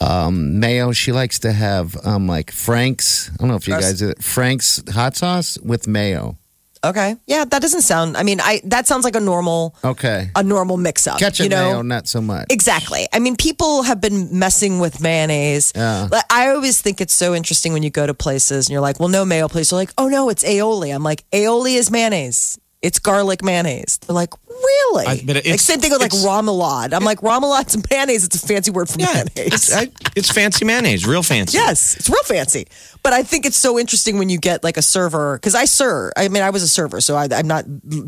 um, 0.02 0.60
mayo. 0.60 0.92
She 0.92 1.12
likes 1.12 1.38
to 1.40 1.52
have 1.52 1.96
um, 2.06 2.26
like 2.28 2.50
Frank's. 2.50 3.30
I 3.32 3.36
don't 3.38 3.48
know 3.48 3.54
if 3.54 3.66
you 3.66 3.72
Gross. 3.72 3.84
guys 3.86 3.98
do 4.00 4.08
it. 4.10 4.22
Frank's 4.22 4.82
hot 4.92 5.16
sauce 5.16 5.56
with 5.62 5.88
mayo. 5.88 6.36
Okay. 6.84 7.16
Yeah, 7.26 7.44
that 7.44 7.62
doesn't 7.62 7.82
sound. 7.82 8.16
I 8.16 8.22
mean, 8.22 8.40
I 8.40 8.60
that 8.64 8.86
sounds 8.86 9.04
like 9.04 9.16
a 9.16 9.20
normal 9.20 9.74
Okay, 9.82 10.30
a 10.36 10.42
normal 10.42 10.76
mix 10.76 11.06
up. 11.06 11.18
ketchup 11.18 11.44
you 11.44 11.50
know? 11.50 11.70
mayo, 11.72 11.82
not 11.82 12.06
so 12.06 12.20
much. 12.20 12.46
Exactly. 12.50 13.08
I 13.12 13.18
mean, 13.18 13.36
people 13.36 13.82
have 13.84 14.00
been 14.00 14.38
messing 14.38 14.80
with 14.80 15.00
mayonnaise. 15.00 15.72
Yeah. 15.74 16.08
Like, 16.10 16.24
I 16.30 16.50
always 16.50 16.80
think 16.80 17.00
it's 17.00 17.14
so 17.14 17.34
interesting 17.34 17.72
when 17.72 17.82
you 17.82 17.90
go 17.90 18.06
to 18.06 18.14
places 18.14 18.66
and 18.66 18.72
you're 18.72 18.82
like, 18.82 19.00
well, 19.00 19.08
no 19.08 19.24
mayo, 19.24 19.48
please. 19.48 19.70
They're 19.70 19.78
like, 19.78 19.92
oh, 19.98 20.08
no, 20.08 20.28
it's 20.28 20.44
aioli. 20.44 20.94
I'm 20.94 21.02
like, 21.02 21.24
aioli 21.30 21.76
is 21.76 21.90
mayonnaise. 21.90 22.58
It's 22.84 22.98
garlic 22.98 23.42
mayonnaise. 23.42 23.98
They're 23.98 24.14
like, 24.14 24.30
really? 24.48 25.06
I- 25.06 25.22
but 25.24 25.36
like, 25.46 25.58
same 25.60 25.80
thing 25.80 25.90
with 25.90 26.00
like 26.02 26.12
it's- 26.12 26.24
remoulade. 26.24 26.92
I'm 26.92 27.04
like, 27.04 27.20
remoulade's 27.20 27.76
mayonnaise. 27.90 28.24
It's 28.24 28.42
a 28.42 28.46
fancy 28.46 28.70
word 28.70 28.88
for 28.88 29.00
Yeah, 29.00 29.24
mayonnaise. 29.34 29.54
it's, 29.54 29.74
I, 29.74 29.88
it's 30.14 30.30
fancy 30.30 30.64
mayonnaise, 30.64 31.06
real 31.06 31.22
fancy. 31.22 31.56
Yes, 31.58 31.96
it's 31.96 32.08
real 32.08 32.22
fancy. 32.24 32.66
But 33.02 33.12
I 33.12 33.22
think 33.22 33.44
it's 33.46 33.56
so 33.56 33.78
interesting 33.78 34.18
when 34.18 34.28
you 34.28 34.38
get 34.38 34.62
like 34.62 34.76
a 34.76 34.82
server 34.82 35.36
because 35.36 35.54
I 35.54 35.64
serve. 35.64 36.12
I 36.16 36.28
mean, 36.28 36.42
I 36.42 36.50
was 36.50 36.62
a 36.62 36.68
server, 36.68 37.00
so 37.00 37.16
I, 37.16 37.28
I'm 37.34 37.46
not 37.48 37.64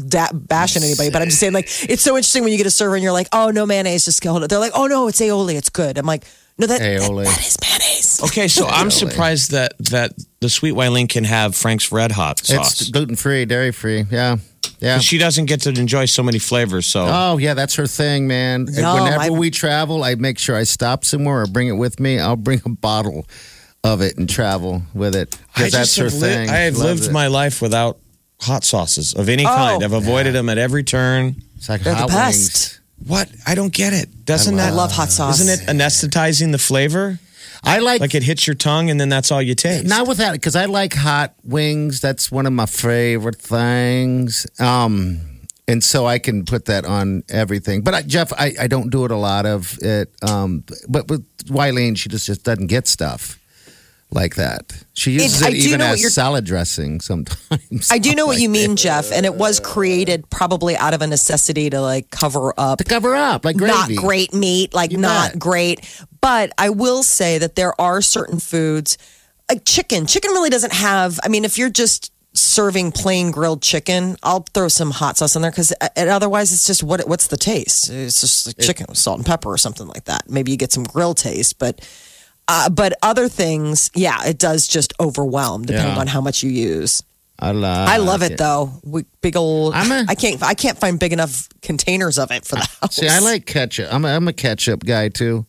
da- 0.09 0.33
bashing 0.33 0.83
anybody. 0.83 1.11
But 1.11 1.23
I'm 1.23 1.29
just 1.29 1.41
saying, 1.41 1.53
like, 1.55 1.69
it's 1.89 2.03
so 2.03 2.17
interesting 2.17 2.43
when 2.45 2.53
you 2.53 2.59
get 2.59 2.67
a 2.67 2.71
server 2.71 2.95
and 2.97 3.03
you're 3.03 3.13
like, 3.13 3.29
oh 3.33 3.51
no 3.51 3.67
mayonnaise, 3.67 4.05
just 4.05 4.23
hold 4.25 4.43
it. 4.45 4.51
They're 4.51 4.59
like, 4.59 4.73
oh 4.75 4.87
no, 4.87 5.09
it's 5.09 5.21
aioli, 5.21 5.55
it's 5.57 5.71
good. 5.71 5.99
I'm 5.99 6.07
like, 6.07 6.25
no, 6.59 6.67
that, 6.67 6.79
that, 6.79 7.01
that 7.01 7.47
is 7.47 7.57
mayonnaise. 7.63 8.21
Okay, 8.25 8.49
so 8.49 8.67
I'm 8.67 8.91
surprised 8.91 9.51
that 9.51 9.75
that 9.91 10.13
the 10.41 10.49
sweet 10.49 10.73
Wileen 10.75 11.09
can 11.09 11.25
have 11.25 11.55
Frank's 11.55 11.93
Red 11.93 12.13
Hot 12.13 12.39
sauce. 12.39 12.81
It's 12.81 12.91
gluten 12.91 13.17
free, 13.17 13.45
dairy 13.45 13.73
free. 13.73 14.05
Yeah, 14.11 14.37
yeah. 14.81 14.99
She 14.99 15.19
doesn't 15.19 15.47
get 15.47 15.63
to 15.63 15.71
enjoy 15.71 16.07
so 16.07 16.23
many 16.23 16.39
flavors. 16.39 16.87
So 16.87 17.07
Oh 17.09 17.39
yeah, 17.39 17.55
that's 17.55 17.75
her 17.77 17.87
thing, 17.87 18.27
man. 18.27 18.67
No, 18.71 18.95
Whenever 18.95 19.25
I- 19.25 19.31
we 19.31 19.51
travel, 19.51 20.05
I 20.05 20.15
make 20.15 20.39
sure 20.39 20.57
I 20.57 20.65
stop 20.65 21.05
somewhere 21.05 21.43
or 21.43 21.47
bring 21.47 21.69
it 21.69 21.73
with 21.73 22.01
me. 22.01 22.19
I'll 22.19 22.37
bring 22.37 22.63
a 22.65 22.71
bottle 22.71 23.27
of 23.85 24.01
it 24.01 24.17
and 24.19 24.29
travel 24.29 24.83
with 24.95 25.15
it 25.15 25.39
because 25.55 25.73
that's 25.73 25.97
her 25.97 26.05
have 26.05 26.15
li- 26.15 26.21
thing. 26.21 26.51
I 26.51 26.57
have 26.61 26.77
lived 26.77 27.05
it. 27.05 27.13
my 27.13 27.29
life 27.29 27.63
without 27.63 27.99
hot 28.41 28.65
sauces 28.65 29.15
of 29.15 29.29
any 29.29 29.45
kind. 29.45 29.83
I've 29.83 29.95
oh. 29.95 29.99
avoided 29.99 30.35
them 30.35 30.49
at 30.49 30.59
every 30.59 30.83
turn. 30.83 31.37
It's 31.57 31.69
like 31.69 31.83
They're 31.83 31.95
the 31.95 32.07
best. 32.07 32.35
wings. 32.35 32.81
What? 33.07 33.31
I 33.47 33.55
don't 33.55 33.73
get 33.73 33.93
it. 33.93 34.25
Doesn't 34.25 34.55
I 34.55 34.67
that 34.71 34.75
love 34.75 34.91
hot 34.93 35.11
sauce. 35.11 35.41
Isn't 35.41 35.63
it 35.63 35.71
anesthetizing 35.71 36.53
the 36.53 36.59
flavor? 36.59 37.19
I 37.65 37.79
like, 37.79 38.01
Like 38.01 38.15
it 38.15 38.23
hits 38.23 38.47
your 38.47 38.55
tongue 38.55 38.91
and 38.91 39.01
then 39.01 39.09
that's 39.09 39.31
all 39.33 39.43
you 39.43 39.55
taste. 39.55 39.87
not 39.87 40.07
with 40.09 40.19
that 40.19 40.33
because 40.33 40.57
I 40.57 40.67
like 40.67 40.95
hot 40.95 41.35
wings. 41.45 42.01
That's 42.01 42.31
one 42.31 42.47
of 42.47 42.53
my 42.53 42.67
favorite 42.67 43.37
things. 43.41 44.47
Um, 44.61 45.21
and 45.69 45.83
so 45.83 46.07
I 46.07 46.19
can 46.19 46.45
put 46.45 46.67
that 46.67 46.85
on 46.85 47.25
everything. 47.29 47.83
But 47.83 47.95
I, 47.95 48.03
Jeff, 48.03 48.33
I, 48.33 48.55
I 48.61 48.67
don't 48.69 48.91
do 48.91 49.05
it 49.05 49.11
a 49.11 49.17
lot 49.17 49.47
of 49.47 49.79
it. 49.83 50.15
Um, 50.23 50.63
but 50.89 51.09
with 51.09 51.27
Wileen, 51.47 51.97
she 51.97 52.09
just 52.09 52.27
just 52.27 52.45
doesn't 52.45 52.69
get 52.69 52.87
stuff 52.87 53.39
like 54.17 54.35
that. 54.37 54.73
She 54.95 55.13
uses 55.13 55.41
it, 55.43 55.51
do 55.51 55.57
even 55.57 55.81
as 55.81 56.13
salad 56.15 56.45
dressing 56.45 57.01
sometimes. 57.01 57.89
I 57.93 57.99
do 57.99 58.15
know 58.17 58.27
what 58.27 58.35
Like 58.37 58.43
you 58.43 58.49
mean, 58.49 58.75
Jeff, 58.75 59.13
and 59.13 59.25
it 59.25 59.35
was 59.35 59.61
created 59.61 60.29
probably 60.31 60.77
out 60.77 60.95
of 60.95 61.03
a 61.03 61.07
necessity 61.07 61.71
to 61.71 61.81
like 61.81 62.11
cover 62.11 62.53
up 62.59 62.79
to 62.79 62.85
cover 62.85 63.15
up 63.15 63.45
like 63.45 63.57
gravy. 63.57 63.95
not 63.95 64.03
great 64.03 64.35
meat, 64.35 64.75
like 64.75 64.91
You 64.91 64.99
not 64.99 65.33
bet. 65.33 65.39
great. 65.39 66.05
But 66.21 66.53
I 66.59 66.71
will 66.71 67.05
say 67.05 67.39
that 67.39 67.55
there 67.55 67.81
are 67.81 68.03
certain 68.03 68.41
foods 68.41 68.99
like 69.49 69.65
chicken. 69.65 70.07
Chicken 70.07 70.33
really 70.33 70.51
doesn't 70.51 70.73
have. 70.73 71.21
I 71.23 71.29
mean, 71.29 71.45
if 71.45 71.57
you're 71.59 71.71
just 71.71 72.13
serving 72.33 72.93
plain 72.93 73.31
grilled 73.31 73.63
chicken, 73.63 74.17
I'll 74.23 74.45
throw 74.53 74.69
some 74.69 74.91
hot 74.91 75.17
sauce 75.17 75.37
in 75.37 75.43
there 75.43 75.51
because 75.51 75.73
uh, 75.81 75.89
otherwise 75.97 76.53
it's 76.53 76.67
just 76.67 76.83
what 76.83 77.07
what's 77.07 77.29
the 77.29 77.37
taste? 77.37 77.89
It's 77.91 78.21
just 78.21 78.47
like 78.49 78.59
chicken 78.59 78.87
with 78.89 78.99
salt 78.99 79.19
and 79.19 79.27
pepper 79.27 79.49
or 79.51 79.57
something 79.59 79.87
like 79.87 80.05
that. 80.05 80.29
Maybe 80.29 80.51
you 80.51 80.57
get 80.57 80.73
some 80.73 80.85
grill 80.85 81.15
taste, 81.15 81.59
but 81.59 81.81
uh, 82.49 82.69
but 82.71 82.93
other 83.03 83.29
things, 83.29 83.91
yeah, 83.95 84.25
it 84.27 84.39
does 84.39 84.67
just 84.69 84.93
overwhelm 85.01 85.63
depending 85.63 85.95
Yeah. 85.95 86.01
on 86.01 86.07
how 86.07 86.21
much 86.21 86.43
you 86.43 86.51
use. 86.51 87.03
I 87.39 87.51
love. 87.51 87.89
I 87.89 87.99
love 87.99 88.23
it, 88.23 88.39
though. 88.39 88.73
We, 88.83 89.05
big 89.21 89.37
old. 89.37 89.75
I'm 89.75 89.93
a- 89.93 90.07
I 90.09 90.15
can't. 90.15 90.43
I 90.43 90.55
can't 90.55 90.79
find 90.79 90.99
big 90.99 91.13
enough 91.13 91.49
containers 91.61 92.19
of 92.19 92.31
it 92.31 92.47
for 92.47 92.55
the 92.57 92.67
house. 92.81 92.97
See, 92.97 93.09
I 93.09 93.19
like 93.19 93.45
ketchup. 93.45 93.93
I'm 93.93 94.05
a, 94.07 94.09
I'm 94.09 94.27
a 94.27 94.33
ketchup 94.33 94.85
guy 94.85 95.11
too. 95.11 95.45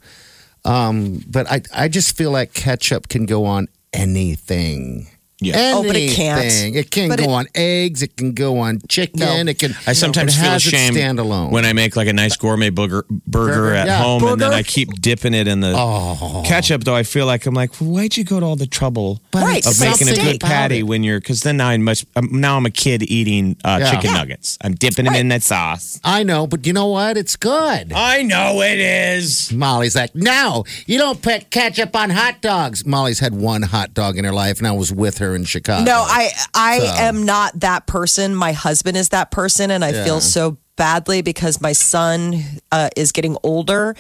Um, 0.65 1.21
but 1.27 1.49
I 1.49 1.61
I 1.73 1.87
just 1.87 2.17
feel 2.17 2.31
like 2.31 2.53
ketchup 2.53 3.07
can 3.07 3.25
go 3.25 3.45
on 3.45 3.69
anything. 3.93 5.07
Yeah. 5.39 5.73
Oh, 5.75 5.83
but 5.83 5.95
it 5.95 6.15
can't. 6.15 6.41
Anything. 6.41 6.73
It 6.75 6.89
can 6.89 7.09
But 7.09 7.19
go 7.19 7.25
it- 7.25 7.29
on 7.29 7.47
eggs. 7.53 8.01
It 8.01 8.17
can 8.17 8.33
go 8.33 8.57
on 8.57 8.79
chicken. 8.89 9.19
No. 9.19 9.35
It 9.51 9.59
can. 9.59 9.75
I 9.85 9.93
sometimes 9.93 10.35
it 10.35 10.41
feel 10.41 10.49
has 10.51 10.65
ashamed 10.65 10.95
standalone. 10.97 11.51
when 11.51 11.63
I 11.63 11.73
make 11.73 11.95
like 11.95 12.07
a 12.07 12.13
nice 12.13 12.35
gourmet 12.35 12.71
burger, 12.71 13.05
burger 13.09 13.27
Burger, 13.27 13.73
at 13.75 13.85
yeah. 13.87 14.01
home, 14.01 14.23
and 14.23 14.41
then 14.41 14.51
I 14.53 14.63
keep 14.63 14.89
dipping 14.99 15.35
it 15.35 15.47
in 15.47 15.59
the 15.59 15.73
Oh. 15.77 16.41
ketchup. 16.45 16.83
Though 16.85 16.95
I 16.95 17.03
feel 17.03 17.27
like 17.27 17.45
I'm 17.45 17.53
like, 17.53 17.75
why'd 17.75 18.17
you 18.17 18.23
go 18.23 18.39
to 18.39 18.45
all 18.47 18.55
the 18.55 18.65
trouble 18.65 19.21
But 19.31 19.43
Right, 19.43 19.65
of 19.65 19.71
it's 19.71 19.79
like 19.81 19.99
making 20.01 20.09
a 20.09 20.15
good 20.15 20.39
patty 20.41 20.81
when 20.81 21.03
you're? 21.03 21.19
Because 21.19 21.41
then 21.41 21.57
now 21.57 21.67
I 21.67 21.77
must. 21.77 22.05
Um, 22.15 22.29
now 22.31 22.57
I'm 22.57 22.65
a 22.65 22.71
kid 22.71 23.03
eating 23.03 23.57
uh, 23.63 23.77
Yeah. 23.79 23.91
chicken 23.91 24.09
Yeah. 24.11 24.17
nuggets. 24.17 24.57
I'm 24.63 24.73
dipping 24.73 25.05
them 25.05 25.13
in 25.13 25.27
that 25.27 25.43
sauce. 25.43 25.99
I 26.03 26.23
know, 26.23 26.47
but 26.47 26.65
you 26.65 26.73
know 26.73 26.87
what? 26.87 27.15
It's 27.15 27.35
good. 27.35 27.93
I 27.93 28.23
know 28.23 28.61
it 28.61 28.79
is. 28.79 29.51
Molly's 29.53 29.95
like, 29.95 30.15
no, 30.15 30.63
you 30.87 30.97
don't 30.97 31.21
put 31.21 31.51
ketchup 31.51 31.95
on 31.95 32.09
hot 32.09 32.41
dogs. 32.41 32.85
Molly's 32.87 33.19
had 33.19 33.35
one 33.35 33.61
hot 33.61 33.93
dog 33.93 34.17
in 34.17 34.25
her 34.25 34.33
life, 34.33 34.57
and 34.57 34.65
I 34.67 34.71
was 34.71 34.91
with 34.91 35.19
her 35.19 35.26
in 35.35 35.43
Chicago. 35.45 35.83
No, 35.83 36.03
I 36.07 36.31
I 36.53 36.79
So- 36.79 36.85
am 36.85 37.23
not 37.25 37.59
that 37.61 37.87
person. 37.87 38.35
My 38.35 38.51
husband 38.53 38.97
is 38.97 39.09
that 39.09 39.31
person, 39.31 39.71
and 39.71 39.83
I 39.83 39.89
Yeah. 39.91 40.03
feel 40.03 40.21
so 40.21 40.57
badly 40.75 41.23
because 41.23 41.59
my 41.59 41.71
son 41.71 42.43
uh, 42.71 42.89
is 42.95 43.11
getting 43.11 43.35
older, 43.41 43.95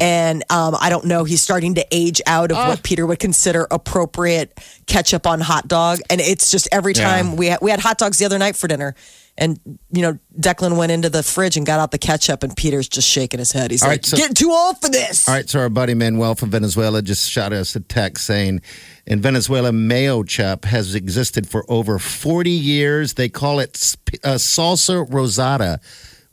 and 0.00 0.42
um, 0.48 0.76
I 0.80 0.88
don't 0.88 1.04
know. 1.04 1.24
He's 1.24 1.42
starting 1.42 1.74
to 1.74 1.86
age 1.90 2.22
out 2.26 2.50
of 2.50 2.56
Ah. 2.56 2.68
what 2.68 2.82
Peter 2.82 3.04
would 3.06 3.18
consider 3.18 3.66
appropriate 3.70 4.58
ketchup 4.86 5.26
on 5.26 5.40
hot 5.40 5.68
dog, 5.68 6.00
and 6.08 6.20
it's 6.20 6.50
just 6.50 6.68
every 6.72 6.94
Yeah. 6.94 7.04
time 7.10 7.36
we 7.36 7.46
had, 7.48 7.58
we 7.60 7.70
had 7.70 7.80
hot 7.80 7.98
dogs 7.98 8.16
the 8.18 8.24
other 8.24 8.38
night 8.38 8.56
for 8.56 8.66
dinner. 8.68 8.94
And 9.42 9.58
you 9.90 10.02
know, 10.02 10.18
Declan 10.38 10.76
went 10.76 10.92
into 10.92 11.08
the 11.10 11.22
fridge 11.24 11.56
and 11.56 11.66
got 11.66 11.80
out 11.80 11.90
the 11.90 11.98
ketchup, 11.98 12.44
and 12.44 12.56
Peter's 12.56 12.88
just 12.88 13.08
shaking 13.08 13.38
his 13.40 13.50
head. 13.50 13.72
He's 13.72 13.82
All 13.82 13.88
like, 13.88 13.98
right, 14.02 14.06
so- 14.06 14.16
"Getting 14.16 14.34
too 14.34 14.52
old 14.52 14.80
for 14.80 14.88
this." 14.88 15.28
All 15.28 15.34
right, 15.34 15.50
so 15.50 15.58
our 15.58 15.68
buddy 15.68 15.94
Manuel 15.94 16.36
from 16.36 16.50
Venezuela 16.50 17.02
just 17.02 17.28
shot 17.28 17.52
us 17.52 17.74
a 17.74 17.80
text 17.80 18.24
saying, 18.24 18.60
in 19.04 19.20
Venezuela, 19.20 19.70
Mayochup 19.70 20.64
has 20.66 20.94
existed 20.94 21.48
for 21.48 21.64
over 21.68 21.98
40 21.98 22.50
years. 22.52 23.14
They 23.14 23.28
call 23.28 23.58
it 23.58 23.76
sp- 23.76 24.22
uh, 24.22 24.34
salsa 24.36 25.08
rosada, 25.10 25.78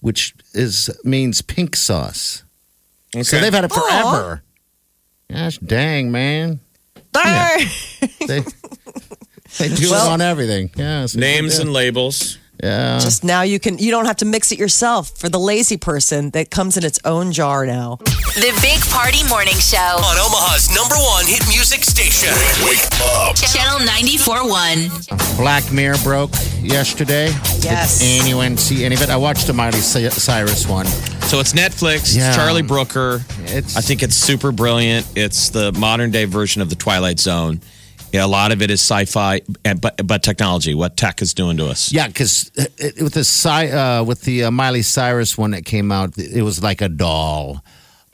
which 0.01 0.35
is 0.53 0.89
means 1.03 1.41
pink 1.41 1.75
sauce. 1.75 2.43
So 3.23 3.39
they've 3.39 3.51
had 3.51 3.65
it 3.65 3.73
forever. 3.73 4.43
Gosh 5.31 5.57
dang, 5.57 6.11
man. 6.11 6.59
Darn. 7.11 7.59
They, 8.27 8.41
they 9.57 9.69
do 9.75 9.89
Well- 9.89 10.09
it 10.09 10.11
on 10.13 10.21
everything. 10.21 10.69
Yeah, 10.75 11.07
so 11.07 11.19
names 11.19 11.57
and 11.57 11.73
labels. 11.73 12.37
Yeah. 12.63 12.99
Just 12.99 13.23
now 13.23 13.41
you 13.41 13.59
can 13.59 13.77
you 13.77 13.91
don't 13.91 14.05
have 14.05 14.17
to 14.17 14.25
mix 14.25 14.51
it 14.51 14.59
yourself 14.59 15.11
for 15.17 15.29
the 15.29 15.39
lazy 15.39 15.77
person 15.77 16.29
that 16.31 16.49
comes 16.51 16.77
in 16.77 16.83
its 16.85 16.99
own 17.05 17.31
jar 17.31 17.65
now. 17.65 17.95
The 18.35 18.51
Big 18.61 18.79
Party 18.91 19.27
Morning 19.27 19.55
Show. 19.55 19.77
On 19.77 20.17
Omaha's 20.17 20.73
number 20.75 20.95
one 20.95 21.25
hit 21.25 21.41
music 21.47 21.83
station. 21.83 22.33
Wake 22.63 22.79
up. 23.15 23.35
Channel 23.35 23.79
94.1. 23.87 25.37
Black 25.37 25.71
Mirror 25.71 25.97
broke 26.03 26.31
yesterday. 26.61 27.27
Yes. 27.59 27.99
Did 27.99 28.21
anyone 28.21 28.57
see 28.57 28.85
any 28.85 28.95
of 28.95 29.01
it? 29.01 29.09
I 29.09 29.17
watched 29.17 29.47
the 29.47 29.53
Miley 29.53 29.79
Cyrus 29.79 30.67
one. 30.67 30.85
So 30.85 31.39
it's 31.39 31.53
Netflix. 31.53 32.15
Yeah. 32.15 32.27
It's 32.29 32.35
Charlie 32.35 32.61
Brooker. 32.61 33.21
It's- 33.45 33.75
I 33.77 33.81
think 33.81 34.03
it's 34.03 34.15
super 34.15 34.51
brilliant. 34.51 35.05
It's 35.15 35.49
the 35.49 35.71
modern 35.73 36.11
day 36.11 36.25
version 36.25 36.61
of 36.61 36.69
the 36.69 36.75
Twilight 36.75 37.19
Zone. 37.19 37.61
Yeah, 38.11 38.25
a 38.25 38.27
lot 38.27 38.51
of 38.51 38.61
it 38.61 38.71
is 38.71 38.81
sci-fi, 38.81 39.41
and, 39.63 39.79
but 39.79 40.05
but 40.05 40.23
technology, 40.23 40.73
what 40.73 40.97
tech 40.97 41.21
is 41.21 41.33
doing 41.33 41.57
to 41.57 41.67
us. 41.67 41.91
Yeah, 41.91 42.07
because 42.07 42.51
with 42.99 43.13
the 43.13 43.23
Cy- 43.23 43.69
uh, 43.69 44.03
with 44.03 44.21
the 44.21 44.45
uh, 44.45 44.51
Miley 44.51 44.81
Cyrus 44.81 45.37
one 45.37 45.51
that 45.51 45.65
came 45.65 45.91
out, 45.91 46.17
it 46.17 46.41
was 46.41 46.63
like 46.63 46.81
a 46.81 46.89
doll 46.89 47.63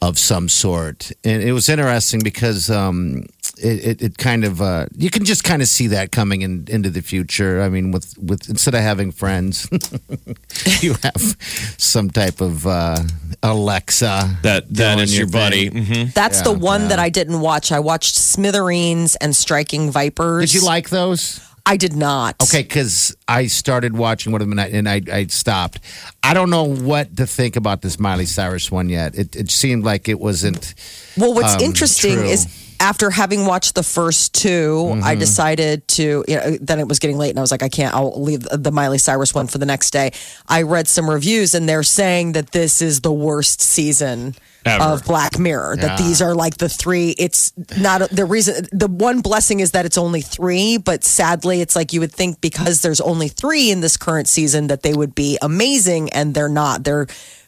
of 0.02 0.20
some 0.20 0.50
sort, 0.50 1.12
and 1.24 1.42
it 1.42 1.54
was 1.54 1.70
interesting 1.70 2.22
because 2.24 2.70
um, 2.70 3.26
it, 3.58 3.86
it, 3.86 4.02
it 4.02 4.18
kind 4.18 4.44
of 4.44 4.62
uh, 4.62 4.86
you 4.96 5.10
can 5.10 5.24
just 5.26 5.44
kind 5.44 5.62
of 5.62 5.68
see 5.68 5.88
that 5.88 6.12
coming 6.12 6.42
in, 6.42 6.66
into 6.70 6.90
the 6.90 7.02
future. 7.02 7.62
I 7.62 7.70
mean, 7.70 7.92
with 7.92 8.14
with 8.18 8.50
instead 8.50 8.76
of 8.76 8.82
having 8.82 9.12
friends, 9.12 9.68
you 10.82 10.96
have 11.04 11.36
some 11.78 12.10
type 12.10 12.42
of 12.42 12.68
uh, 12.68 12.98
Alexa 13.42 14.38
That 14.44 14.74
that 14.74 14.96
doing 14.96 15.04
is 15.04 15.18
your 15.18 15.28
buddy. 15.28 15.70
thing. 15.70 15.86
hmm 15.86 16.04
That's 16.14 16.42
the 16.42 16.52
one 16.54 16.84
yeah. 16.84 16.88
that 16.90 17.00
I 17.00 17.10
didn't 17.10 17.40
watch. 17.42 17.72
I 17.72 17.80
watched 17.80 18.16
Smithereens 18.16 19.16
and 19.16 19.36
Striking 19.36 19.92
Vipers. 19.92 20.52
Did 20.52 20.62
you 20.62 20.66
like 20.66 20.90
those? 20.90 21.40
I 21.66 21.78
did 21.78 21.96
not. 21.96 22.36
Okay, 22.44 22.62
because 22.62 23.16
I 23.28 23.48
started 23.48 23.98
watching 23.98 24.32
one 24.32 24.42
of 24.42 24.48
them 24.50 24.60
and 24.60 24.62
I, 24.62 24.68
and 24.78 24.88
I, 24.88 25.02
I 25.20 25.26
stopped. 25.28 25.80
I 26.22 26.34
don't 26.36 26.50
know 26.52 26.64
what 26.64 27.18
to 27.18 27.26
think 27.26 27.56
about 27.56 27.82
this 27.82 28.00
Miley 28.00 28.26
Cyrus 28.28 28.70
one 28.72 28.88
yet. 28.90 29.16
It, 29.16 29.36
it 29.36 29.50
seemed 29.50 29.84
like 29.84 30.08
it 30.08 30.20
wasn't. 30.20 30.76
Well, 31.18 31.34
what's 31.34 31.56
Um, 31.56 31.62
interesting 31.62 32.16
true. 32.18 32.26
is 32.26 32.48
after 32.80 33.10
having 33.10 33.46
watched 33.48 33.74
the 33.74 33.84
first 33.84 34.36
2 34.36 34.48
Mm-hmm. 34.50 35.04
I 35.04 35.16
decided 35.16 35.88
to. 35.90 36.24
You 36.28 36.36
know, 36.36 36.58
then 36.62 36.80
it 36.80 36.88
was 36.88 37.00
getting 37.00 37.18
late, 37.18 37.30
and 37.32 37.40
I 37.40 37.42
was 37.42 37.52
like, 37.52 37.64
I 37.64 37.70
can't. 37.70 37.96
I'll 37.96 38.22
leave 38.22 38.44
the 38.44 38.72
Miley 38.72 38.98
Cyrus 39.00 39.34
one 39.34 39.48
for 39.48 39.58
the 39.58 39.66
next 39.66 39.90
day. 39.92 40.12
I 40.48 40.62
read 40.62 40.88
some 40.88 41.10
reviews, 41.10 41.56
and 41.56 41.68
they're 41.68 41.84
saying 41.84 42.34
that 42.34 42.52
this 42.52 42.82
is 42.82 43.02
the 43.02 43.12
worst 43.14 43.62
season. 43.62 44.36
Ever. 44.66 44.84
Of 44.84 45.04
Black 45.06 45.38
Mirror, 45.38 45.76
that 45.78 46.00
Yeah. 46.00 46.06
these 46.08 46.22
are 46.24 46.34
like 46.34 46.58
the 46.58 46.68
three. 46.70 47.12
It's 47.20 47.54
not 47.78 48.10
the 48.10 48.26
reason. 48.26 48.68
The 48.72 48.88
one 48.88 49.22
blessing 49.22 49.60
is 49.60 49.72
that 49.72 49.86
it's 49.86 49.98
only 49.98 50.22
three, 50.22 50.78
but 50.78 51.04
sadly, 51.04 51.62
it's 51.62 51.76
like 51.76 51.94
you 51.94 52.00
would 52.00 52.12
think 52.12 52.42
because 52.42 52.82
there's 52.82 53.00
only 53.02 53.28
three 53.28 53.70
in 53.70 53.82
this 53.82 53.96
current 53.96 54.28
season 54.28 54.68
that 54.68 54.82
they 54.82 54.94
would 54.94 55.14
be 55.14 55.38
amazing, 55.42 56.12
and 56.14 56.34
they're 56.34 56.50
not. 56.50 56.84
They're 56.84 57.06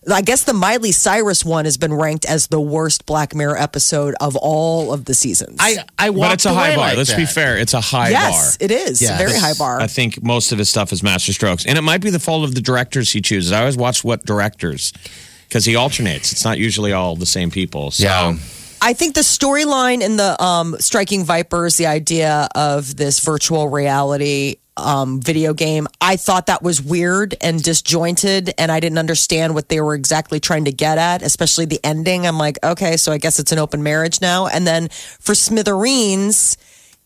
I 0.10 0.22
guess 0.22 0.44
the 0.44 0.54
Miley 0.54 0.94
Cyrus 0.94 1.44
one 1.44 1.66
has 1.66 1.76
been 1.76 1.94
ranked 1.94 2.24
as 2.26 2.48
the 2.48 2.62
worst 2.62 3.06
Black 3.06 3.36
Mirror 3.36 3.58
episode 3.58 4.16
of 4.22 4.38
all 4.38 4.94
of 4.94 5.04
the 5.04 5.14
seasons. 5.14 5.58
I 5.60 5.80
I 5.98 6.12
But 6.12 6.34
it's 6.34 6.46
a 6.46 6.54
high 6.54 6.76
bar. 6.76 6.88
like 6.90 6.98
Let's 6.98 7.14
be 7.14 7.26
fair. 7.26 7.58
It's 7.58 7.74
a 7.74 7.82
high 7.82 8.10
yes, 8.12 8.58
bar. 8.58 8.66
it 8.66 8.72
is 8.72 9.02
Yes. 9.02 9.18
very 9.18 9.38
high 9.38 9.54
bar. 9.56 9.82
I 9.82 9.88
think 9.88 10.24
most 10.24 10.52
of 10.54 10.60
his 10.60 10.70
stuff 10.70 10.94
is 10.94 11.02
master 11.04 11.34
strokes, 11.34 11.66
and 11.66 11.78
it 11.78 11.82
might 11.82 12.00
be 12.02 12.10
the 12.12 12.20
fault 12.20 12.44
of 12.46 12.54
the 12.56 12.62
directors 12.62 13.12
he 13.12 13.22
chooses. 13.22 13.52
I 13.52 13.60
always 13.62 13.76
watch 13.76 14.04
what 14.04 14.24
directors 14.26 14.94
because 15.48 15.66
he 15.66 15.76
alternates. 15.76 16.32
It's 16.32 16.46
not 16.46 16.58
usually 16.58 16.94
all 16.94 17.16
the 17.16 17.26
same 17.26 17.52
people. 17.52 17.92
So 17.92 18.04
Yeah. 18.04 18.38
I 18.80 18.94
think 18.94 19.16
the 19.16 19.22
storyline 19.22 20.02
in 20.02 20.18
the 20.18 20.42
um, 20.42 20.76
Striking 20.80 21.24
Vipers, 21.24 21.78
the 21.78 21.88
idea 21.88 22.48
of 22.54 22.96
this 22.96 23.20
virtual 23.20 23.70
reality 23.70 24.58
um, 24.78 25.20
video 25.20 25.56
game, 25.56 25.88
I 26.00 26.16
thought 26.16 26.46
that 26.46 26.62
was 26.62 26.80
weird 26.82 27.36
and 27.42 27.62
disjointed, 27.62 28.54
and 28.60 28.72
I 28.72 28.80
didn't 28.80 29.00
understand 29.00 29.56
what 29.56 29.70
they 29.70 29.82
were 29.82 29.96
exactly 29.96 30.40
trying 30.40 30.66
to 30.66 30.72
get 30.72 31.00
at, 31.00 31.24
especially 31.24 31.66
the 31.66 31.80
ending. 31.84 32.28
I'm 32.28 32.38
like, 32.38 32.60
okay, 32.64 32.98
so 32.98 33.12
I 33.12 33.18
guess 33.18 33.40
it's 33.40 33.52
an 33.52 33.58
open 33.58 33.82
marriage 33.82 34.22
now. 34.22 34.46
And 34.46 34.68
then 34.68 34.90
for 34.90 35.34
Smithereens, 35.34 36.58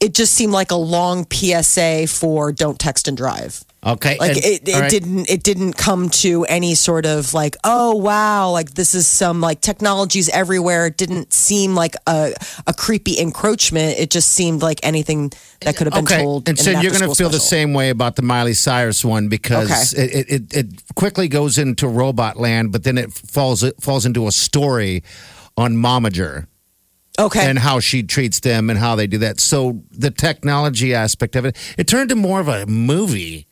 it 0.01 0.13
just 0.13 0.33
seemed 0.33 0.51
like 0.51 0.71
a 0.71 0.75
long 0.75 1.25
PSA 1.31 2.07
for 2.07 2.51
don't 2.51 2.79
text 2.79 3.07
and 3.07 3.15
drive. 3.15 3.63
Okay, 3.83 4.15
Like 4.19 4.35
and- 4.35 4.45
it, 4.45 4.67
it 4.69 4.79
right. 4.79 4.91
didn't 4.91 5.27
it 5.27 5.41
didn't 5.41 5.73
come 5.73 6.09
to 6.09 6.45
any 6.45 6.75
sort 6.75 7.07
of 7.07 7.33
like 7.33 7.57
oh 7.63 7.95
wow 7.95 8.51
like 8.51 8.75
this 8.75 8.93
is 8.93 9.07
some 9.07 9.41
like 9.41 9.59
technologies 9.61 10.29
everywhere. 10.29 10.85
It 10.85 10.97
didn't 10.97 11.33
seem 11.33 11.73
like 11.73 11.95
a 12.05 12.31
a 12.67 12.73
creepy 12.75 13.17
encroachment. 13.19 13.97
It 13.97 14.11
just 14.11 14.29
seemed 14.33 14.61
like 14.61 14.79
anything 14.83 15.31
that 15.61 15.77
could 15.77 15.87
have 15.87 15.95
been 15.95 16.03
Okay, 16.05 16.21
told. 16.21 16.47
and 16.47 16.59
so 16.59 16.69
an 16.69 16.81
you're 16.83 16.91
going 16.91 16.99
to 16.99 17.05
after-school 17.05 17.15
feel 17.15 17.29
the 17.29 17.39
same 17.39 17.73
way 17.73 17.89
about 17.89 18.17
the 18.17 18.21
Miley 18.21 18.53
Cyrus 18.53 19.03
one 19.03 19.29
because 19.29 19.95
Okay. 19.95 20.03
it, 20.03 20.29
it, 20.29 20.31
it 20.31 20.53
it 20.57 20.83
quickly 20.93 21.27
goes 21.27 21.57
into 21.57 21.87
robot 21.87 22.37
land, 22.37 22.71
but 22.71 22.83
then 22.83 22.99
it 22.99 23.11
falls 23.11 23.63
it 23.63 23.81
falls 23.81 24.05
into 24.05 24.27
a 24.27 24.31
story 24.31 25.01
on 25.57 25.73
Momager. 25.75 26.45
Okay, 27.19 27.45
and 27.49 27.57
how 27.59 27.79
she 27.79 28.03
treats 28.03 28.39
them 28.41 28.69
and 28.69 28.77
how 28.79 28.95
they 28.95 29.07
do 29.07 29.17
that. 29.17 29.39
So 29.39 29.81
the 29.91 30.11
technology 30.11 30.93
aspect 30.93 31.35
of 31.35 31.45
it, 31.45 31.57
it 31.79 31.87
turned 31.87 32.09
to 32.09 32.15
more 32.15 32.39
of 32.39 32.47
a 32.47 32.65
movie 32.67 33.47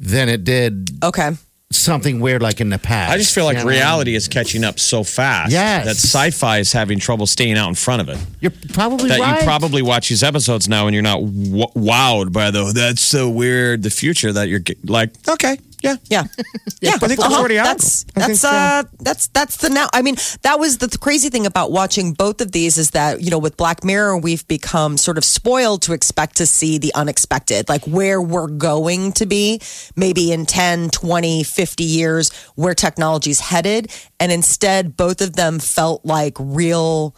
than 0.00 0.28
it 0.28 0.42
did 0.44 0.90
okay. 1.04 1.30
something 1.70 2.18
weird 2.20 2.42
like 2.42 2.60
in 2.60 2.68
the 2.70 2.78
past. 2.78 3.12
I 3.12 3.18
just 3.18 3.34
feel 3.34 3.44
like 3.44 3.58
You 3.58 3.64
know? 3.64 3.70
reality 3.70 4.14
is 4.14 4.26
catching 4.28 4.64
up 4.64 4.80
so 4.80 5.04
fast 5.04 5.52
Yes. 5.52 5.84
that 5.84 5.96
sci-fi 5.96 6.58
is 6.58 6.72
having 6.72 6.98
trouble 6.98 7.26
staying 7.26 7.56
out 7.56 7.68
in 7.68 7.74
front 7.74 8.00
of 8.02 8.08
it. 8.08 8.18
You're 8.40 8.52
probably 8.72 9.08
That 9.10 9.20
right. 9.20 9.38
you 9.40 9.44
probably 9.44 9.82
watch 9.82 10.08
these 10.08 10.22
episodes 10.22 10.68
now 10.68 10.86
and 10.86 10.94
you're 10.94 11.02
not 11.02 11.20
w- 11.20 11.66
wowed 11.76 12.32
by 12.32 12.50
the 12.50 12.72
that's 12.74 13.02
so 13.02 13.28
weird 13.30 13.82
the 13.82 13.90
future 13.90 14.32
that 14.32 14.48
you're 14.48 14.58
ge- 14.60 14.76
like 14.84 15.10
okay 15.28 15.58
Yeah. 15.82 15.96
Yeah. 16.08 16.24
Yeah, 16.82 16.92
I 16.94 17.08
think 17.08 17.20
that's 17.20 17.34
already 17.34 17.58
out. 17.58 17.64
That's 17.64 18.04
that's 18.14 18.42
uh 18.42 18.84
that's 19.00 19.26
that's 19.28 19.58
the 19.58 19.68
now. 19.68 19.88
I 19.92 20.00
mean, 20.00 20.16
that 20.40 20.58
was 20.58 20.78
the 20.78 20.88
crazy 20.96 21.28
thing 21.28 21.44
about 21.44 21.72
watching 21.72 22.14
both 22.14 22.40
of 22.40 22.52
these 22.52 22.78
is 22.78 22.92
that 22.92 23.20
you 23.20 23.30
know 23.30 23.38
with 23.38 23.58
Black 23.58 23.84
Mirror 23.84 24.16
we've 24.16 24.48
become 24.48 24.96
sort 24.96 25.18
of 25.18 25.24
spoiled 25.26 25.82
to 25.82 25.92
expect 25.92 26.36
to 26.36 26.46
see 26.46 26.78
the 26.78 26.90
unexpected, 26.94 27.68
like 27.68 27.84
where 27.86 28.22
we're 28.22 28.46
going 28.46 29.12
to 29.12 29.26
be 29.26 29.60
maybe 29.94 30.32
in 30.32 30.46
10, 30.46 30.88
20, 30.88 31.42
50 31.44 31.84
years 31.84 32.32
where 32.54 32.74
technology's 32.74 33.40
headed, 33.40 33.92
and 34.18 34.32
instead 34.32 34.96
both 34.96 35.20
of 35.20 35.36
them 35.36 35.58
felt 35.58 36.02
like 36.06 36.34
real 36.38 37.14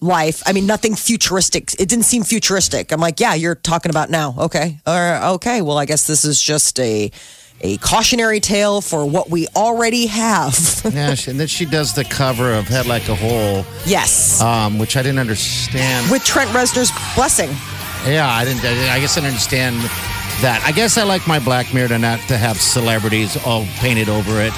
life. 0.00 0.42
I 0.46 0.52
mean, 0.52 0.66
nothing 0.66 0.94
futuristic. 0.94 1.74
It 1.80 1.88
didn't 1.88 2.04
seem 2.04 2.22
futuristic. 2.22 2.92
I'm 2.92 3.00
like, 3.00 3.18
yeah, 3.18 3.34
you're 3.34 3.54
talking 3.56 3.90
about 3.90 4.10
now. 4.10 4.34
Okay. 4.38 4.78
Or 4.86 5.16
okay. 5.34 5.62
Well, 5.62 5.78
I 5.78 5.86
guess 5.86 6.06
this 6.06 6.24
is 6.24 6.40
just 6.40 6.78
a 6.78 7.10
a 7.64 7.78
cautionary 7.78 8.40
tale 8.40 8.80
for 8.82 9.06
what 9.06 9.30
we 9.30 9.48
already 9.56 10.06
have. 10.06 10.54
Yeah, 10.94 11.14
she, 11.14 11.30
and 11.30 11.40
then 11.40 11.46
she 11.48 11.64
does 11.64 11.94
the 11.94 12.04
cover 12.04 12.52
of 12.52 12.68
Head 12.68 12.86
Like 12.86 13.08
a 13.08 13.14
Hole, 13.14 13.64
yes. 13.86 14.40
um, 14.42 14.78
which 14.78 14.96
I 14.98 15.02
didn't 15.02 15.18
understand. 15.18 16.10
With 16.10 16.22
Trent 16.24 16.50
Reznor's 16.50 16.92
blessing. 17.16 17.48
Yeah, 18.06 18.28
I 18.28 18.44
didn't. 18.44 18.60
I 18.64 19.00
guess 19.00 19.16
I 19.16 19.20
didn't 19.20 19.30
understand 19.32 19.76
that. 20.42 20.62
I 20.66 20.72
guess 20.72 20.98
I 20.98 21.04
like 21.04 21.26
my 21.26 21.38
Black 21.38 21.72
Mirror 21.72 21.88
to 21.88 21.98
not 21.98 22.20
to 22.28 22.36
have 22.36 22.60
celebrities 22.60 23.36
all 23.46 23.64
painted 23.80 24.10
over 24.10 24.40
it. 24.42 24.52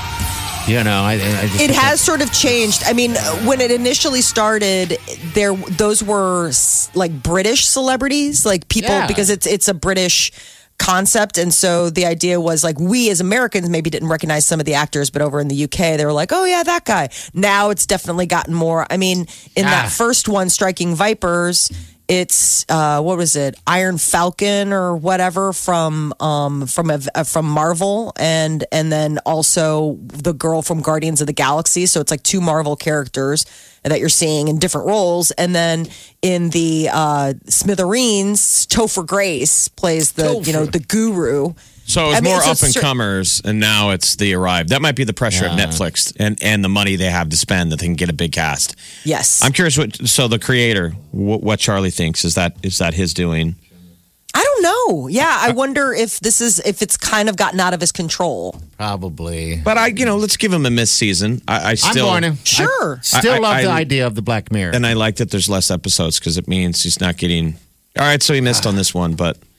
You 0.66 0.82
know, 0.82 1.00
I, 1.02 1.12
I 1.12 1.48
It 1.62 1.70
has 1.70 2.00
sort 2.00 2.22
of 2.22 2.32
changed. 2.32 2.82
I 2.86 2.92
mean, 2.92 3.14
when 3.44 3.60
it 3.60 3.70
initially 3.70 4.20
started, 4.20 4.98
there 5.32 5.54
those 5.54 6.02
were 6.02 6.50
like 6.94 7.22
British 7.22 7.66
celebrities, 7.68 8.44
like 8.44 8.66
people 8.68 8.90
Yeah. 8.90 9.06
because 9.06 9.30
it's 9.30 9.46
it's 9.46 9.68
a 9.68 9.75
British 9.75 10.32
concept 10.78 11.38
and 11.38 11.52
so 11.54 11.90
the 11.90 12.04
idea 12.06 12.40
was 12.40 12.62
like 12.62 12.78
we 12.78 13.11
as 13.11 13.21
Americans 13.21 13.68
maybe 13.68 13.90
didn't 13.90 14.09
recognize 14.09 14.47
some 14.47 14.61
of 14.61 14.66
the 14.66 14.75
actors 14.75 15.11
but 15.11 15.23
over 15.23 15.40
in 15.40 15.49
the 15.49 15.64
UK 15.64 15.97
they 15.97 16.04
were 16.04 16.12
like 16.12 16.33
oh 16.33 16.45
yeah 16.45 16.62
that 16.62 16.85
guy 16.85 17.09
now 17.35 17.71
it's 17.71 17.87
definitely 17.87 18.26
gotten 18.26 18.52
more 18.54 18.87
I 18.90 18.97
mean 18.97 19.26
in 19.56 19.64
Ah. 19.64 19.71
that 19.71 19.92
first 19.92 20.28
one 20.28 20.50
striking 20.50 20.95
vipers 20.95 21.71
it's 22.08 22.64
uh 22.68 23.00
what 23.02 23.18
was 23.18 23.36
it? 23.36 23.58
Iron 23.66 23.98
Falcon 23.98 24.72
or 24.72 24.96
whatever 24.96 25.52
from 25.52 26.12
um 26.20 26.66
from 26.66 26.90
a, 26.90 27.00
uh, 27.14 27.25
from 27.25 27.46
Marvel. 27.46 28.12
And 28.16 28.64
and 28.70 28.92
then 28.92 29.18
also 29.26 29.98
the 30.02 30.32
girl 30.32 30.62
from 30.62 30.80
Guardians 30.82 31.20
of 31.20 31.26
the 31.26 31.32
Galaxy. 31.32 31.86
So 31.86 32.00
it's 32.00 32.10
like 32.10 32.22
two 32.22 32.40
Marvel 32.40 32.76
characters 32.76 33.46
that 33.82 34.00
you're 34.00 34.08
seeing 34.08 34.48
in 34.48 34.58
different 34.58 34.86
roles. 34.86 35.30
And 35.32 35.54
then 35.54 35.86
in 36.22 36.50
the 36.50 36.88
uh 36.92 37.34
Smithereens 37.48 38.66
Topher 38.66 39.06
Grace 39.06 39.68
plays 39.68 40.12
the 40.12 40.40
you 40.44 40.52
know 40.52 40.66
the 40.66 40.80
guru 40.80 41.54
So 41.88 42.10
it's 42.10 42.18
I 42.18 42.20
mean, 42.20 42.32
more 42.32 42.38
it's 42.40 42.48
up 42.48 42.62
and 42.64 42.72
cer- 42.72 42.80
comers, 42.80 43.40
and 43.44 43.60
now 43.60 43.90
it's 43.90 44.16
the 44.16 44.34
arrived. 44.34 44.70
That 44.70 44.82
might 44.82 44.96
be 44.96 45.04
the 45.04 45.14
pressure 45.14 45.46
of 45.46 45.52
Netflix 45.52 46.12
and 46.18 46.36
and 46.42 46.64
the 46.64 46.68
money 46.68 46.96
they 46.96 47.10
have 47.10 47.28
to 47.30 47.36
spend 47.36 47.70
that 47.70 47.78
they 47.78 47.86
can 47.86 47.94
get 47.94 48.10
a 48.10 48.12
big 48.12 48.32
cast. 48.32 48.74
yes 49.04 49.42
I'm 49.44 49.52
curious 49.52 49.78
what. 49.78 49.94
So 50.08 50.26
the 50.28 50.38
creator, 50.40 50.90
what, 51.12 51.42
what 51.42 51.60
Charlie 51.60 51.90
thinks 51.92 52.24
is 52.24 52.34
that 52.34 52.56
is 52.62 52.78
that 52.78 52.94
his 52.94 53.14
doing? 53.14 53.54
I 54.34 54.42
don't 54.42 54.62
know 54.64 55.08
yeah 55.08 55.38
I 55.40 55.52
wonder 55.52 55.94
if 55.94 56.20
this 56.20 56.42
is 56.42 56.58
if 56.58 56.82
it's 56.82 56.96
kind 56.98 57.30
of 57.30 57.36
gotten 57.38 57.58
out 57.58 57.72
of 57.72 57.80
his 57.80 57.92
control 57.92 58.60
probably. 58.76 59.56
But 59.64 59.78
I, 59.78 59.86
you 59.86 60.04
know, 60.04 60.16
let's 60.16 60.36
give 60.36 60.52
him 60.52 60.66
a 60.66 60.70
missed 60.70 60.94
season. 60.96 61.40
I, 61.48 61.56
I 61.56 61.70
I'm 61.70 61.76
still 61.76 62.06
going 62.06 62.22
to. 62.24 62.36
Sure. 62.44 62.96
I 62.98 63.00
still 63.02 63.34
I- 63.34 63.38
love 63.38 63.62
the 63.62 63.68
I- 63.70 63.78
idea 63.80 64.06
of 64.06 64.14
the 64.14 64.22
Black 64.22 64.50
Mirror. 64.52 64.72
and 64.74 64.86
I 64.86 64.92
like 64.92 65.16
that 65.16 65.30
there's 65.30 65.48
less 65.48 65.70
episodes 65.70 66.18
because 66.18 66.36
it 66.36 66.46
means 66.48 66.82
he's 66.82 67.00
not 67.00 67.16
getting. 67.16 67.54
All 67.98 68.04
right, 68.04 68.22
so 68.22 68.34
he 68.34 68.40
missed 68.42 68.66
on 68.66 68.76
this 68.76 68.92
one, 68.92 69.14
but 69.14 69.36
They'll 69.36 69.40
have 69.40 69.44
a- 69.44 69.55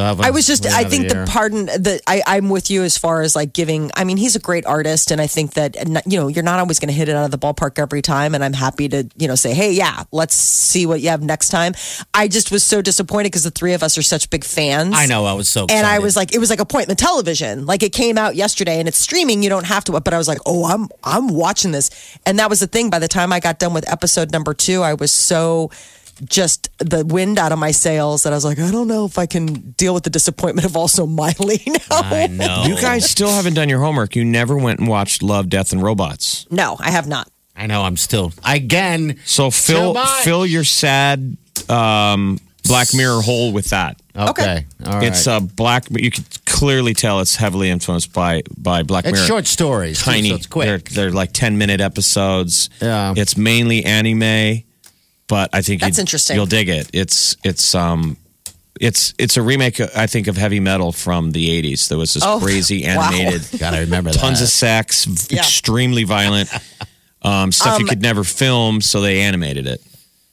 I 0.00 0.30
was 0.30 0.46
just, 0.46 0.66
I 0.66 0.84
think 0.84 1.10
year. 1.10 1.24
the 1.24 1.30
pardon 1.30 1.66
that 1.66 2.00
I, 2.06 2.22
I'm 2.26 2.48
with 2.48 2.70
you 2.70 2.82
as 2.82 2.98
far 2.98 3.22
as 3.22 3.34
like 3.36 3.52
giving. 3.52 3.90
I 3.96 4.04
mean, 4.04 4.16
he's 4.16 4.36
a 4.36 4.40
great 4.40 4.66
artist, 4.66 5.10
and 5.10 5.20
I 5.20 5.26
think 5.26 5.54
that 5.54 5.76
you 6.06 6.18
know 6.18 6.28
you're 6.28 6.44
not 6.44 6.58
always 6.58 6.78
going 6.78 6.88
to 6.88 6.94
hit 6.94 7.08
it 7.08 7.16
out 7.16 7.24
of 7.24 7.30
the 7.30 7.38
ballpark 7.38 7.78
every 7.78 8.02
time. 8.02 8.34
And 8.34 8.44
I'm 8.44 8.52
happy 8.52 8.88
to 8.88 9.08
you 9.16 9.28
know 9.28 9.34
say, 9.34 9.54
hey, 9.54 9.72
yeah, 9.72 10.04
let's 10.12 10.34
see 10.34 10.86
what 10.86 11.00
you 11.00 11.10
have 11.10 11.22
next 11.22 11.50
time. 11.50 11.74
I 12.12 12.28
just 12.28 12.50
was 12.50 12.64
so 12.64 12.82
disappointed 12.82 13.30
because 13.30 13.44
the 13.44 13.50
three 13.50 13.74
of 13.74 13.82
us 13.82 13.98
are 13.98 14.02
such 14.02 14.30
big 14.30 14.44
fans. 14.44 14.94
I 14.96 15.06
know. 15.06 15.24
I 15.24 15.32
was 15.34 15.48
so. 15.48 15.66
And 15.70 15.86
I 15.86 15.98
was 15.98 16.16
like, 16.16 16.34
it 16.34 16.38
was 16.38 16.50
like 16.50 16.60
appointment 16.60 16.98
television. 16.98 17.66
Like 17.66 17.82
it 17.82 17.92
came 17.92 18.18
out 18.18 18.36
yesterday 18.36 18.78
and 18.78 18.88
it's 18.88 18.98
streaming. 18.98 19.42
You 19.42 19.48
don't 19.48 19.66
have 19.66 19.84
to, 19.84 20.00
but 20.00 20.14
I 20.14 20.18
was 20.18 20.28
like, 20.28 20.38
oh, 20.46 20.64
I'm 20.64 20.88
I'm 21.02 21.28
watching 21.28 21.72
this. 21.72 21.90
And 22.26 22.38
that 22.38 22.50
was 22.50 22.60
the 22.60 22.66
thing. 22.66 22.90
By 22.90 22.98
the 22.98 23.08
time 23.08 23.32
I 23.32 23.40
got 23.40 23.58
done 23.58 23.74
with 23.74 23.90
episode 23.90 24.32
number 24.32 24.54
two, 24.54 24.82
I 24.82 24.94
was 24.94 25.12
so 25.12 25.70
just 26.24 26.68
the 26.78 27.04
wind 27.04 27.38
out 27.38 27.52
of 27.52 27.58
my 27.58 27.70
sails 27.70 28.22
that 28.24 28.32
I 28.32 28.36
was 28.36 28.44
like, 28.44 28.58
I 28.58 28.70
don't 28.70 28.88
know 28.88 29.04
if 29.04 29.18
I 29.18 29.26
can 29.26 29.72
deal 29.72 29.94
with 29.94 30.04
the 30.04 30.10
disappointment 30.10 30.66
of 30.66 30.76
also 30.76 31.06
Miley 31.20 31.62
now. 31.66 31.78
I 31.90 32.26
know. 32.26 32.64
you 32.66 32.76
guys 32.80 33.08
still 33.08 33.30
haven't 33.30 33.54
done 33.54 33.68
your 33.68 33.80
homework. 33.80 34.16
You 34.16 34.24
never 34.24 34.56
went 34.56 34.80
and 34.80 34.88
watched 34.88 35.22
Love, 35.22 35.48
Death, 35.48 35.72
and 35.72 35.82
Robots. 35.82 36.46
No, 36.50 36.76
I 36.78 36.90
have 36.90 37.06
not. 37.08 37.28
I 37.56 37.66
know. 37.66 37.82
I'm 37.82 37.96
still 37.96 38.32
again. 38.44 39.18
So 39.24 39.50
fill 39.50 39.94
fill 40.22 40.44
your 40.44 40.64
sad 40.64 41.36
um, 41.68 42.38
Black 42.64 42.92
Mirror 42.94 43.20
hole 43.22 43.52
with 43.52 43.70
that. 43.70 44.00
Okay. 44.16 44.66
All 44.86 44.92
right. 44.94 45.08
It's 45.08 45.26
a 45.26 45.40
black. 45.40 45.84
You 45.90 46.10
can 46.10 46.24
clearly 46.46 46.94
tell 46.94 47.20
it's 47.20 47.36
heavily 47.36 47.70
influenced 47.70 48.12
by 48.12 48.42
by 48.56 48.82
Black 48.82 49.04
Mirror. 49.04 49.12
It's 49.14 49.20
Mirror. 49.20 49.26
short 49.28 49.46
stories. 49.46 49.98
too, 49.98 50.04
tiny. 50.10 50.28
so 50.30 50.34
it's 50.36 50.46
quick. 50.46 50.66
They're, 50.66 50.78
they're 51.06 51.10
like 51.12 51.32
ten 51.32 51.58
minute 51.58 51.80
episodes. 51.80 52.70
Yeah. 52.80 53.14
It's 53.16 53.36
mainly 53.36 53.84
anime, 53.84 54.62
but 55.28 55.50
I 55.52 55.62
think 55.62 55.80
That's 55.80 55.98
interesting. 55.98 56.36
You'll 56.36 56.46
dig 56.46 56.68
it. 56.68 56.90
It's 56.92 57.36
it's 57.44 57.74
um. 57.74 58.16
It's 58.80 59.14
it's 59.18 59.36
a 59.36 59.42
remake, 59.42 59.78
I 59.96 60.08
think, 60.08 60.26
of 60.26 60.36
Heavy 60.36 60.58
Metal 60.58 60.90
from 60.90 61.30
the 61.30 61.62
'80s. 61.62 61.88
There 61.88 61.96
was 61.96 62.14
this 62.14 62.24
Oh, 62.26 62.40
crazy 62.40 62.82
wow. 62.84 63.08
animated, 63.12 63.46
Gotta 63.60 63.78
remember 63.80 64.10
that. 64.10 64.18
tons 64.18 64.40
of 64.40 64.48
sex, 64.48 65.06
Yeah. 65.30 65.38
extremely 65.38 66.02
violent, 66.02 66.50
um, 67.22 67.52
stuff 67.52 67.78
you 67.78 67.86
could 67.86 68.02
never 68.02 68.24
film, 68.24 68.80
so 68.80 69.00
they 69.00 69.20
animated 69.20 69.68
it. 69.68 69.80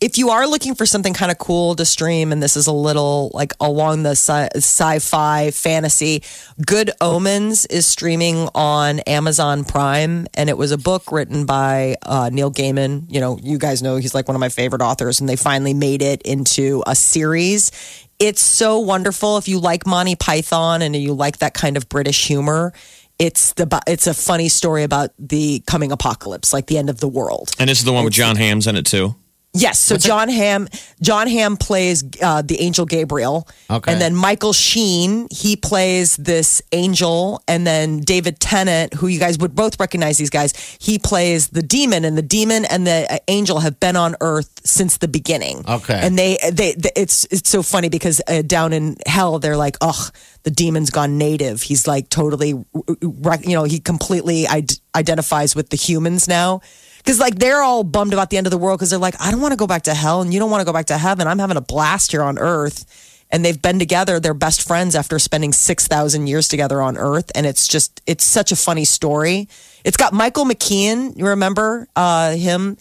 If 0.01 0.17
you 0.17 0.31
are 0.31 0.47
looking 0.47 0.73
for 0.73 0.87
something 0.87 1.13
kind 1.13 1.31
of 1.31 1.37
cool 1.37 1.75
to 1.75 1.85
stream, 1.85 2.31
and 2.31 2.41
this 2.41 2.57
is 2.57 2.65
a 2.65 2.71
little 2.71 3.29
like 3.35 3.53
along 3.59 4.01
the 4.01 4.15
sci- 4.15 4.49
sci-fi 4.55 5.51
fantasy, 5.51 6.23
Good 6.65 6.89
Omens 6.99 7.67
is 7.67 7.85
streaming 7.85 8.49
on 8.55 9.01
Amazon 9.01 9.63
Prime, 9.63 10.25
and 10.33 10.49
it 10.49 10.57
was 10.57 10.71
a 10.71 10.77
book 10.79 11.11
written 11.11 11.45
by 11.45 11.97
uh, 12.01 12.31
Neil 12.33 12.51
Gaiman. 12.51 13.05
You 13.13 13.19
know, 13.19 13.37
you 13.43 13.59
guys 13.59 13.83
know 13.83 13.97
he's 13.97 14.15
like 14.15 14.27
one 14.27 14.33
of 14.33 14.39
my 14.39 14.49
favorite 14.49 14.81
authors, 14.81 15.19
and 15.19 15.29
they 15.29 15.35
finally 15.35 15.75
made 15.75 16.01
it 16.01 16.23
into 16.23 16.81
a 16.87 16.95
series. 16.95 17.71
It's 18.17 18.41
so 18.41 18.79
wonderful 18.79 19.37
if 19.37 19.47
you 19.47 19.59
like 19.59 19.85
Monty 19.85 20.15
Python 20.15 20.81
and 20.81 20.95
you 20.95 21.13
like 21.13 21.37
that 21.37 21.53
kind 21.53 21.77
of 21.77 21.87
British 21.89 22.25
humor. 22.25 22.73
It's 23.19 23.53
the 23.53 23.79
it's 23.85 24.07
a 24.07 24.15
funny 24.15 24.49
story 24.49 24.81
about 24.81 25.11
the 25.19 25.61
coming 25.67 25.91
apocalypse, 25.91 26.53
like 26.53 26.65
the 26.65 26.79
end 26.79 26.89
of 26.89 26.99
the 26.99 27.07
world. 27.07 27.51
And 27.59 27.69
this 27.69 27.77
is 27.77 27.85
the 27.85 27.93
one 27.93 28.03
with 28.03 28.13
Jon 28.13 28.35
Hamm's 28.35 28.65
in 28.65 28.75
it 28.75 28.87
too. 28.87 29.15
Yes. 29.53 29.79
So 29.79 29.97
Jon 29.97 30.29
Hamm, 30.29 30.69
Jon 31.01 31.27
Hamm 31.27 31.57
plays 31.57 32.05
uh, 32.21 32.41
the 32.41 32.61
angel 32.61 32.85
Gabriel, 32.85 33.49
Okay. 33.69 33.91
and 33.91 33.99
then 33.99 34.15
Michael 34.15 34.53
Sheen 34.53 35.27
he 35.29 35.57
plays 35.57 36.15
this 36.15 36.61
angel, 36.71 37.41
and 37.49 37.67
then 37.67 37.99
David 37.99 38.39
Tennant, 38.39 38.93
who 38.93 39.07
you 39.07 39.19
guys 39.19 39.37
would 39.39 39.53
both 39.53 39.77
recognize 39.77 40.17
these 40.17 40.29
guys, 40.29 40.53
he 40.79 40.97
plays 40.97 41.49
the 41.49 41.61
demon, 41.61 42.05
and 42.05 42.17
the 42.17 42.21
demon 42.21 42.63
and 42.63 42.87
the 42.87 43.05
uh, 43.09 43.17
angel 43.27 43.59
have 43.59 43.77
been 43.81 43.97
on 43.97 44.15
Earth 44.21 44.61
since 44.63 44.97
the 44.97 45.09
beginning. 45.09 45.65
Okay. 45.67 45.99
and 46.01 46.17
they 46.17 46.37
they, 46.49 46.73
they 46.75 46.91
it's 46.95 47.25
it's 47.29 47.49
so 47.49 47.61
funny 47.61 47.89
because 47.89 48.21
uh, 48.29 48.43
down 48.43 48.71
in 48.71 48.95
hell 49.05 49.37
they're 49.39 49.57
like, 49.57 49.75
ugh, 49.81 50.13
the 50.43 50.51
demon's 50.51 50.91
gone 50.91 51.17
native. 51.17 51.61
He's 51.61 51.85
like 51.87 52.07
totally, 52.09 52.53
rec- 53.01 53.45
you 53.45 53.55
know, 53.55 53.65
he 53.65 53.79
completely 53.81 54.47
id- 54.47 54.79
identifies 54.95 55.55
with 55.57 55.71
the 55.71 55.77
humans 55.77 56.29
now. 56.29 56.61
Because 57.03 57.19
like 57.19 57.35
they're 57.35 57.61
all 57.61 57.83
bummed 57.83 58.13
about 58.13 58.29
the 58.29 58.37
end 58.37 58.47
of 58.47 58.51
the 58.51 58.57
world 58.57 58.79
because 58.79 58.89
they're 58.89 58.99
like, 58.99 59.15
I 59.21 59.31
don't 59.31 59.41
want 59.41 59.51
to 59.53 59.57
go 59.57 59.67
back 59.67 59.83
to 59.83 59.93
hell, 59.93 60.21
and 60.21 60.33
you 60.33 60.39
don't 60.39 60.51
want 60.51 60.61
to 60.61 60.65
go 60.65 60.73
back 60.73 60.87
to 60.87 60.97
heaven. 60.97 61.27
I'm 61.27 61.39
having 61.39 61.57
a 61.57 61.61
blast 61.61 62.11
here 62.11 62.21
on 62.23 62.37
Earth, 62.39 63.25
and 63.31 63.43
they've 63.43 63.61
been 63.61 63.79
together. 63.79 64.19
They're 64.19 64.33
best 64.33 64.67
friends 64.67 64.95
after 64.95 65.17
spending 65.19 65.51
six 65.53 65.87
thousand 65.87 66.27
years 66.27 66.47
together 66.47 66.81
on 66.81 66.97
Earth, 66.97 67.31
and 67.35 67.45
it's 67.45 67.67
just 67.67 68.01
it's 68.05 68.23
such 68.23 68.51
a 68.51 68.55
funny 68.55 68.85
story. 68.85 69.47
It's 69.83 69.97
got 69.97 70.13
Michael 70.13 70.45
McKean. 70.45 71.17
You 71.17 71.27
remember 71.27 71.87
uh, 71.95 72.33
him 72.33 72.77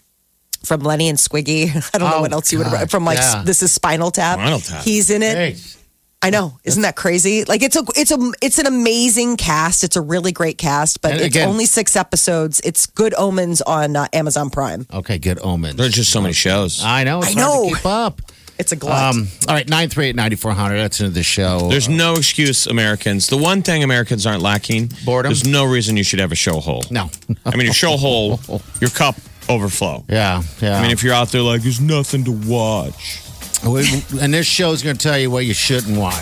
from 0.63 0.81
Lenny 0.81 1.09
and 1.09 1.17
Squiggy? 1.17 1.69
I 1.95 1.97
don't 1.97 2.09
know 2.09 2.17
Oh, 2.17 2.21
what 2.21 2.31
else 2.31 2.51
you 2.53 2.59
would 2.59 2.91
from 2.91 3.03
like 3.05 3.17
yeah. 3.17 3.41
this 3.43 3.63
is 3.63 3.71
Spinal 3.71 4.11
Tap. 4.11 4.37
Spinal 4.39 4.59
Tap. 4.59 4.83
He's 4.83 5.09
in 5.09 5.23
it. 5.23 5.77
I 6.23 6.29
know, 6.29 6.59
isn't 6.63 6.83
that 6.83 6.95
crazy? 6.95 7.45
Like 7.45 7.63
it's 7.63 7.75
a 7.75 7.83
it's 7.95 8.11
a 8.11 8.31
it's 8.41 8.59
an 8.59 8.67
amazing 8.67 9.37
cast. 9.37 9.83
It's 9.83 9.95
a 9.95 10.01
really 10.01 10.31
great 10.31 10.57
cast, 10.59 11.01
but 11.01 11.11
And 11.13 11.21
it's 11.21 11.35
again- 11.35 11.49
only 11.49 11.65
six 11.65 11.95
episodes. 11.95 12.61
It's 12.63 12.85
Good 12.85 13.13
Omens 13.17 13.61
on 13.61 13.95
uh, 13.95 14.07
Amazon 14.13 14.49
Prime. 14.51 14.85
Okay, 14.93 15.17
good 15.17 15.39
omens. 15.43 15.77
There's 15.77 15.93
just 15.93 16.11
so 16.11 16.21
many 16.21 16.33
shows. 16.33 16.83
I 16.83 17.03
know. 17.05 17.19
It's 17.23 17.35
I 17.35 17.41
hard 17.41 17.63
know. 17.63 17.69
to 17.69 17.75
keep 17.75 17.85
up. 17.85 18.21
It's 18.59 18.71
a 18.71 18.75
glut. 18.75 19.15
Um, 19.15 19.27
all 19.47 19.55
right, 19.55 19.67
938 19.67 20.15
9400. 20.15 20.77
That's 20.77 20.99
into 20.99 21.11
the 21.13 21.23
show. 21.23 21.67
There's 21.69 21.89
no 21.89 22.13
excuse, 22.13 22.67
Americans. 22.67 23.25
The 23.25 23.37
one 23.37 23.63
thing 23.63 23.81
Americans 23.83 24.27
aren't 24.27 24.43
lacking 24.43 24.91
Boredom? 25.03 25.31
There's 25.31 25.47
no 25.47 25.65
reason 25.65 25.97
you 25.97 26.03
should 26.03 26.19
have 26.19 26.31
a 26.31 26.35
show 26.35 26.59
hole. 26.59 26.83
no. 26.91 27.09
I 27.43 27.55
mean, 27.55 27.65
your 27.65 27.73
show 27.73 27.97
hole, 27.97 28.39
your 28.79 28.91
cup 28.91 29.15
overflow. 29.49 30.05
Yeah, 30.07 30.43
yeah. 30.61 30.77
I 30.77 30.83
mean, 30.83 30.91
if 30.91 31.01
you're 31.03 31.15
out 31.15 31.29
there 31.29 31.41
like, 31.41 31.63
there's 31.63 31.81
nothing 31.81 32.23
to 32.25 32.31
watch. 32.31 33.23
We- 33.65 34.03
and 34.19 34.33
this 34.33 34.47
show 34.47 34.71
is 34.71 34.81
going 34.81 34.97
to 34.97 35.01
tell 35.01 35.17
you 35.17 35.29
what 35.31 35.45
you 35.45 35.53
shouldn't 35.53 35.97
watch. 35.97 36.15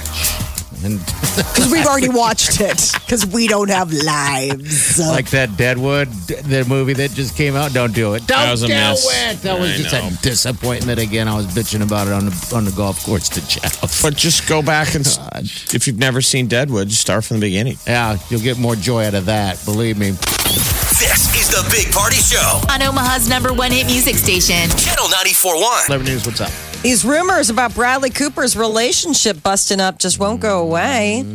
and 0.84 1.00
Because 1.40 1.72
we've 1.72 1.86
already 1.86 2.10
watched 2.10 2.60
it. 2.60 2.92
Because 3.06 3.26
we 3.26 3.48
don't 3.48 3.70
have 3.70 3.94
lives. 3.94 5.00
like 5.00 5.30
that 5.30 5.56
Deadwood, 5.56 6.10
the 6.10 6.66
movie 6.68 6.94
that 6.94 7.12
just 7.12 7.36
came 7.38 7.56
out. 7.56 7.72
Don't 7.74 7.94
do 7.94 8.14
it. 8.16 8.28
Don't 8.28 8.40
That 8.40 8.52
was 8.52 8.64
a 8.64 8.68
do 8.68 8.74
mess. 8.74 9.06
it. 9.34 9.42
That 9.44 9.58
was 9.60 9.72
I 9.72 9.78
just 9.78 9.94
know. 9.94 10.08
a 10.08 10.12
disappointment 10.22 11.00
again. 11.00 11.28
I 11.30 11.36
was 11.38 11.46
bitching 11.48 11.82
about 11.82 12.08
it 12.08 12.14
on 12.14 12.26
the 12.26 12.52
on 12.56 12.66
the 12.66 12.72
golf 12.72 13.06
course 13.06 13.30
to 13.30 13.48
Jeff. 13.48 14.02
But 14.02 14.16
just 14.18 14.48
go 14.50 14.62
back 14.62 14.96
and, 14.96 15.06
s- 15.06 15.18
if 15.74 15.88
you've 15.88 15.98
never 16.00 16.22
seen 16.22 16.48
Deadwood, 16.48 16.90
just 16.90 17.02
start 17.02 17.24
from 17.24 17.38
the 17.38 17.46
beginning. 17.48 17.78
Yeah, 17.88 18.18
you'll 18.30 18.42
get 18.42 18.58
more 18.60 18.76
joy 18.76 19.06
out 19.06 19.14
of 19.14 19.26
that. 19.28 19.64
Believe 19.64 19.98
me. 19.98 20.12
This 20.12 21.34
is 21.40 21.48
the 21.50 21.66
Big 21.72 21.94
Party 21.94 22.18
Show. 22.18 22.62
On 22.70 22.82
Omaha's 22.82 23.30
number 23.30 23.54
one 23.54 23.72
hit 23.72 23.86
music 23.86 24.16
station. 24.16 24.70
Channel 24.78 25.06
94.1. 25.06 25.88
11 25.88 26.06
News, 26.06 26.26
what's 26.26 26.42
up? 26.42 26.52
These 26.82 27.04
rumors 27.04 27.50
about 27.50 27.76
Bradley 27.76 28.10
Cooper's 28.10 28.56
relationship 28.56 29.44
busting 29.44 29.82
up 29.82 30.00
just 30.00 30.18
won't 30.18 30.40
go 30.40 30.62
away. 30.62 31.26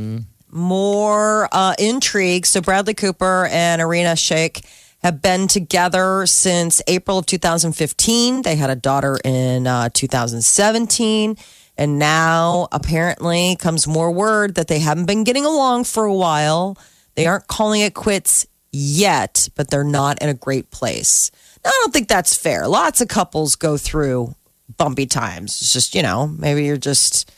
More 0.50 1.50
uh, 1.52 1.74
intrigue. 1.78 2.46
So, 2.46 2.62
Bradley 2.62 2.94
Cooper 2.94 3.46
and 3.50 3.82
Arena 3.82 4.12
Shayk 4.12 4.64
have 5.02 5.20
been 5.20 5.46
together 5.46 6.24
since 6.24 6.80
April 6.86 7.18
of 7.18 7.26
2015. 7.26 8.40
They 8.40 8.56
had 8.56 8.70
a 8.70 8.74
daughter 8.74 9.18
in 9.22 9.66
uh, 9.66 9.90
2017. 9.92 11.36
And 11.76 11.98
now, 11.98 12.68
apparently, 12.72 13.56
comes 13.56 13.86
more 13.86 14.10
word 14.10 14.54
that 14.54 14.68
they 14.68 14.78
haven't 14.78 15.04
been 15.04 15.24
getting 15.24 15.44
along 15.44 15.84
for 15.84 16.04
a 16.04 16.14
while. 16.14 16.78
They 17.16 17.26
aren't 17.26 17.48
calling 17.48 17.82
it 17.82 17.92
quits 17.92 18.46
yet, 18.72 19.50
but 19.56 19.68
they're 19.68 19.84
not 19.84 20.22
in 20.22 20.30
a 20.30 20.34
great 20.34 20.70
place. 20.70 21.30
Now, 21.62 21.68
I 21.68 21.80
don't 21.82 21.92
think 21.92 22.08
that's 22.08 22.34
fair. 22.34 22.66
Lots 22.66 23.02
of 23.02 23.08
couples 23.08 23.56
go 23.56 23.76
through 23.76 24.34
bumpy 24.76 25.06
times. 25.06 25.60
It's 25.60 25.72
just, 25.72 25.94
you 25.94 26.02
know, 26.02 26.26
maybe 26.26 26.64
you're 26.64 26.76
just 26.76 27.30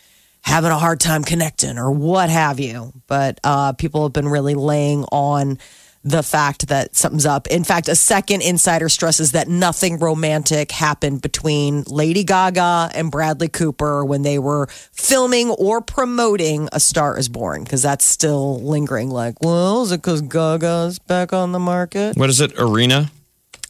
having 0.42 0.70
a 0.70 0.78
hard 0.78 1.00
time 1.00 1.24
connecting 1.24 1.78
or 1.78 1.90
what 1.90 2.30
have 2.30 2.60
you. 2.60 2.92
But 3.06 3.40
uh, 3.42 3.72
people 3.72 4.04
have 4.04 4.12
been 4.12 4.28
really 4.28 4.54
laying 4.54 5.04
on 5.04 5.58
the 6.04 6.22
fact 6.22 6.68
that 6.68 6.94
something's 6.94 7.26
up. 7.26 7.48
In 7.48 7.64
fact, 7.64 7.88
a 7.88 7.96
second 7.96 8.40
insider 8.40 8.88
stresses 8.88 9.32
that 9.32 9.48
nothing 9.48 9.98
romantic 9.98 10.70
happened 10.70 11.20
between 11.20 11.82
Lady 11.88 12.22
Gaga 12.22 12.90
and 12.94 13.10
Bradley 13.10 13.48
Cooper 13.48 14.04
when 14.04 14.22
they 14.22 14.38
were 14.38 14.68
filming 14.92 15.50
or 15.50 15.80
promoting 15.80 16.68
A 16.72 16.78
Star 16.78 17.18
is 17.18 17.28
Born, 17.28 17.64
because 17.64 17.82
that's 17.82 18.04
still 18.04 18.62
lingering. 18.62 19.10
Like, 19.10 19.42
well, 19.42 19.82
is 19.82 19.90
it 19.90 19.96
because 19.96 20.22
Gaga's 20.22 21.00
back 21.00 21.32
on 21.32 21.50
the 21.50 21.58
market? 21.58 22.16
What 22.16 22.30
is 22.30 22.40
it? 22.40 22.52
Arena? 22.56 23.10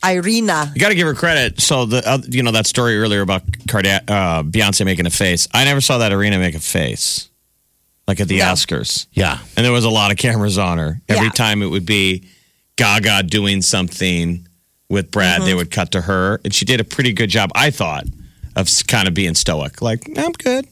Irina. 0.04 0.70
You 0.74 0.80
got 0.80 0.88
to 0.90 0.94
give 0.94 1.06
her 1.06 1.14
credit. 1.14 1.60
So 1.60 1.86
the 1.86 2.06
uh, 2.08 2.18
you 2.28 2.42
know 2.42 2.52
that 2.52 2.66
story 2.66 2.98
earlier 2.98 3.20
about 3.22 3.46
Carda- 3.68 4.08
uh, 4.08 4.42
Beyonce 4.42 4.84
making 4.84 5.06
a 5.06 5.10
face. 5.10 5.48
I 5.52 5.64
never 5.64 5.80
saw 5.80 5.98
that 5.98 6.12
Arena 6.12 6.38
make 6.38 6.54
a 6.54 6.60
face, 6.60 7.28
like 8.08 8.20
at 8.20 8.28
the 8.28 8.38
No. 8.38 8.44
Oscars. 8.46 9.06
Yeah. 9.12 9.38
And 9.56 9.64
there 9.64 9.72
was 9.72 9.84
a 9.84 9.90
lot 9.90 10.10
of 10.10 10.18
cameras 10.18 10.58
on 10.58 10.78
her. 10.78 11.00
Every 11.08 11.26
Yeah. 11.26 11.30
time 11.32 11.62
it 11.62 11.66
would 11.66 11.86
be 11.86 12.28
Gaga 12.76 13.24
doing 13.24 13.62
something 13.62 14.46
with 14.88 15.10
Brad, 15.10 15.38
Mm-hmm. 15.40 15.46
they 15.46 15.54
would 15.54 15.70
cut 15.70 15.92
to 15.92 16.02
her, 16.02 16.40
and 16.44 16.54
she 16.54 16.64
did 16.64 16.80
a 16.80 16.84
pretty 16.84 17.12
good 17.12 17.30
job, 17.30 17.50
I 17.54 17.70
thought, 17.70 18.04
of 18.54 18.68
kind 18.86 19.08
of 19.08 19.14
being 19.14 19.34
stoic. 19.34 19.82
Like 19.82 20.08
I'm 20.16 20.32
good. 20.32 20.66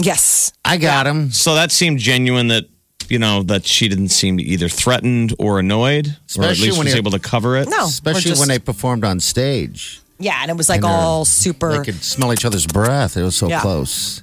Yes. 0.00 0.52
I 0.64 0.78
got 0.78 1.06
him. 1.06 1.30
So 1.30 1.54
that 1.54 1.70
seemed 1.70 1.98
genuine. 2.00 2.48
That 2.48 2.64
you 3.12 3.18
know 3.18 3.42
that 3.44 3.66
she 3.66 3.88
didn't 3.88 4.08
seem 4.08 4.40
either 4.40 4.68
threatened 4.68 5.34
or 5.38 5.58
annoyed, 5.58 6.16
or 6.36 6.44
at 6.44 6.58
least 6.58 6.78
when 6.78 6.86
was 6.86 6.94
you're- 6.94 6.98
able 6.98 7.10
to 7.12 7.18
cover 7.18 7.56
it. 7.56 7.68
No. 7.68 7.84
Especially 7.86 8.22
just- 8.22 8.40
when 8.40 8.48
they 8.48 8.58
performed 8.58 9.04
on 9.04 9.20
stage. 9.20 10.00
Yeah, 10.18 10.38
and 10.40 10.50
it 10.50 10.56
was 10.56 10.68
like 10.68 10.84
all 10.84 11.24
super. 11.24 11.78
They 11.78 11.84
could 11.84 12.02
smell 12.02 12.32
each 12.32 12.44
other's 12.44 12.66
breath. 12.66 13.16
It 13.16 13.22
was 13.22 13.36
so 13.36 13.48
Yeah. 13.48 13.60
close. 13.60 14.22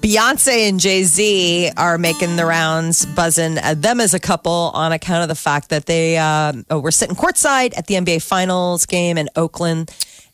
Beyonce 0.00 0.66
and 0.66 0.80
Jay 0.80 1.04
Z 1.04 1.70
are 1.76 1.98
making 1.98 2.36
the 2.36 2.46
rounds, 2.46 3.04
buzzing 3.04 3.58
at 3.58 3.82
them 3.82 4.00
as 4.00 4.14
a 4.14 4.18
couple 4.18 4.70
on 4.72 4.92
account 4.92 5.22
of 5.22 5.28
the 5.28 5.34
fact 5.34 5.68
that 5.68 5.84
they 5.84 6.16
uh, 6.16 6.52
were 6.70 6.90
sitting 6.90 7.14
courtside 7.14 7.76
at 7.76 7.86
the 7.86 7.96
NBA 7.96 8.22
Finals 8.22 8.86
game 8.86 9.18
in 9.18 9.28
Oakland. 9.36 9.90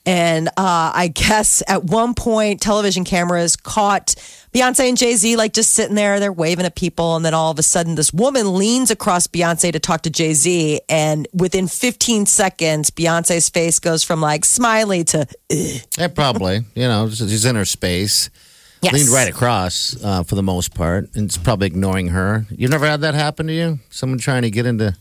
And 0.07 0.47
uh, 0.51 0.93
I 0.95 1.09
guess 1.13 1.65
at 1.67 1.83
one 1.85 2.15
point, 2.15 2.61
television 2.61 3.05
cameras 3.05 3.57
caught 3.57 4.15
Beyonce 4.55 4.89
and 4.89 4.97
Jay 4.97 5.17
Z 5.17 5.35
like 5.37 5.53
just 5.53 5.75
sitting 5.75 5.97
there, 5.97 6.21
they're 6.21 6.33
waving 6.33 6.65
at 6.65 6.77
people. 6.77 7.17
And 7.17 7.25
then 7.25 7.35
all 7.35 7.51
of 7.51 7.59
a 7.59 7.63
sudden, 7.65 7.97
this 7.97 8.13
woman 8.13 8.55
leans 8.55 8.93
across 8.93 9.27
Beyonce 9.27 9.73
to 9.73 9.81
talk 9.81 10.03
to 10.03 10.11
Jay 10.11 10.33
Z. 10.33 10.81
And 10.89 11.27
within 11.35 11.67
15 11.67 12.25
seconds, 12.27 12.91
Beyonce's 12.93 13.49
face 13.49 13.81
goes 13.81 14.05
from 14.05 14.21
like 14.21 14.45
smiley 14.45 15.03
to, 15.05 15.27
Yeah, 15.51 16.07
probably. 16.09 16.59
you 16.77 16.83
know, 16.87 17.11
she's 17.11 17.45
in 17.45 17.57
her 17.57 17.65
space. 17.65 18.31
yes. 18.83 18.93
Leaned 18.95 19.09
right 19.09 19.29
across 19.29 19.97
uh, 20.05 20.23
for 20.23 20.37
the 20.37 20.43
most 20.43 20.73
part, 20.73 21.11
and 21.17 21.25
it's 21.25 21.37
probably 21.37 21.67
ignoring 21.67 22.09
her. 22.09 22.47
You've 22.51 22.71
never 22.71 22.87
had 22.87 23.01
that 23.01 23.15
happen 23.15 23.49
to 23.49 23.53
you? 23.53 23.81
Someone 23.91 24.19
trying 24.21 24.43
to 24.43 24.51
get 24.51 24.67
into 24.67 24.95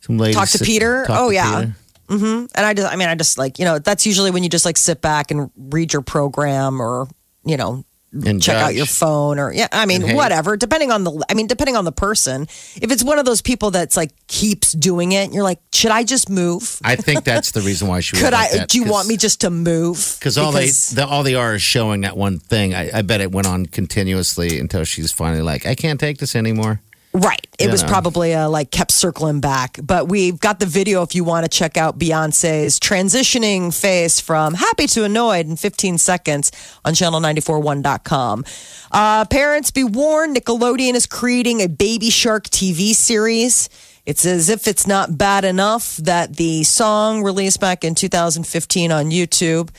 some 0.00 0.18
lady. 0.18 0.34
Talk 0.34 0.50
to 0.50 0.58
Peter? 0.62 1.04
talk 1.06 1.18
Oh, 1.18 1.28
to 1.30 1.34
yeah. 1.34 1.60
Peter? 1.60 1.76
Mm-hmm. 2.08 2.46
And 2.54 2.66
I 2.66 2.74
just, 2.74 2.92
I 2.92 2.96
mean, 2.96 3.08
I 3.08 3.14
just 3.14 3.38
like, 3.38 3.58
you 3.58 3.64
know, 3.64 3.78
that's 3.78 4.06
usually 4.06 4.30
when 4.30 4.42
you 4.42 4.48
just 4.48 4.64
like 4.64 4.76
sit 4.76 5.00
back 5.00 5.30
and 5.30 5.50
read 5.56 5.92
your 5.92 6.02
program 6.02 6.80
or, 6.80 7.08
you 7.44 7.56
know, 7.56 7.84
And 8.24 8.40
check 8.40 8.56
out 8.56 8.74
your 8.74 8.86
phone 8.86 9.38
or, 9.40 9.52
yeah, 9.52 9.66
I 9.72 9.86
mean, 9.86 10.02
And 10.02 10.10
hate. 10.10 10.16
whatever, 10.16 10.56
depending 10.56 10.92
on 10.92 11.02
the, 11.04 11.24
I 11.28 11.34
mean, 11.34 11.46
depending 11.48 11.76
on 11.76 11.84
the 11.84 11.92
person. 11.92 12.42
If 12.76 12.92
it's 12.92 13.02
one 13.02 13.18
of 13.18 13.24
those 13.24 13.42
people 13.42 13.70
that's 13.72 13.96
like 13.96 14.12
keeps 14.28 14.72
doing 14.72 15.12
it, 15.12 15.32
you're 15.32 15.42
like, 15.42 15.60
should 15.72 15.90
I 15.90 16.04
just 16.04 16.30
move? 16.30 16.78
I 16.84 16.94
think 16.96 17.24
that's 17.24 17.50
the 17.50 17.60
reason 17.60 17.88
why 17.88 18.00
she. 18.00 18.16
Could 18.20 18.32
I, 18.32 18.48
that, 18.50 18.68
do 18.68 18.78
you 18.78 18.84
want 18.84 19.08
me 19.08 19.16
just 19.16 19.40
to 19.40 19.50
move? 19.50 20.16
Because 20.18 20.38
all 20.38 20.52
they, 20.52 20.68
the, 20.68 21.06
all 21.08 21.22
they 21.24 21.34
are 21.34 21.54
is 21.54 21.62
showing 21.62 22.02
that 22.02 22.16
one 22.16 22.38
thing. 22.38 22.72
I, 22.74 22.98
I 22.98 23.02
bet 23.02 23.20
it 23.20 23.32
went 23.32 23.48
on 23.48 23.66
continuously 23.66 24.60
until 24.60 24.84
she's 24.84 25.10
finally 25.10 25.42
like, 25.42 25.66
I 25.66 25.74
can't 25.74 25.98
take 25.98 26.18
this 26.18 26.36
anymore. 26.36 26.80
Right. 27.14 27.46
It 27.60 27.66
You 27.66 27.70
was 27.70 27.82
know. 27.82 27.88
probably 27.88 28.34
uh, 28.34 28.48
like 28.48 28.72
kept 28.72 28.90
circling 28.90 29.40
back. 29.40 29.78
But 29.80 30.08
we've 30.08 30.38
got 30.40 30.58
the 30.58 30.66
video 30.66 31.02
if 31.02 31.14
you 31.14 31.22
want 31.22 31.44
to 31.44 31.48
check 31.48 31.76
out 31.76 31.96
Beyonce's 31.96 32.80
transitioning 32.80 33.72
face 33.72 34.18
from 34.18 34.54
happy 34.54 34.88
to 34.88 35.04
annoyed 35.04 35.46
in 35.46 35.54
15 35.54 35.98
seconds 35.98 36.50
on 36.84 36.94
channel941.com. 36.94 38.44
Uh, 38.90 39.24
parents, 39.26 39.70
be 39.70 39.84
warned 39.84 40.36
Nickelodeon 40.36 40.94
is 40.94 41.06
creating 41.06 41.60
a 41.60 41.68
Baby 41.68 42.10
Shark 42.10 42.48
TV 42.48 42.92
series. 42.94 43.68
It's 44.04 44.26
as 44.26 44.48
if 44.48 44.66
it's 44.66 44.86
not 44.86 45.16
bad 45.16 45.44
enough 45.44 45.96
that 45.98 46.34
the 46.36 46.64
song 46.64 47.22
released 47.22 47.60
back 47.60 47.84
in 47.84 47.94
2015 47.94 48.90
on 48.90 49.06
YouTube 49.12 49.70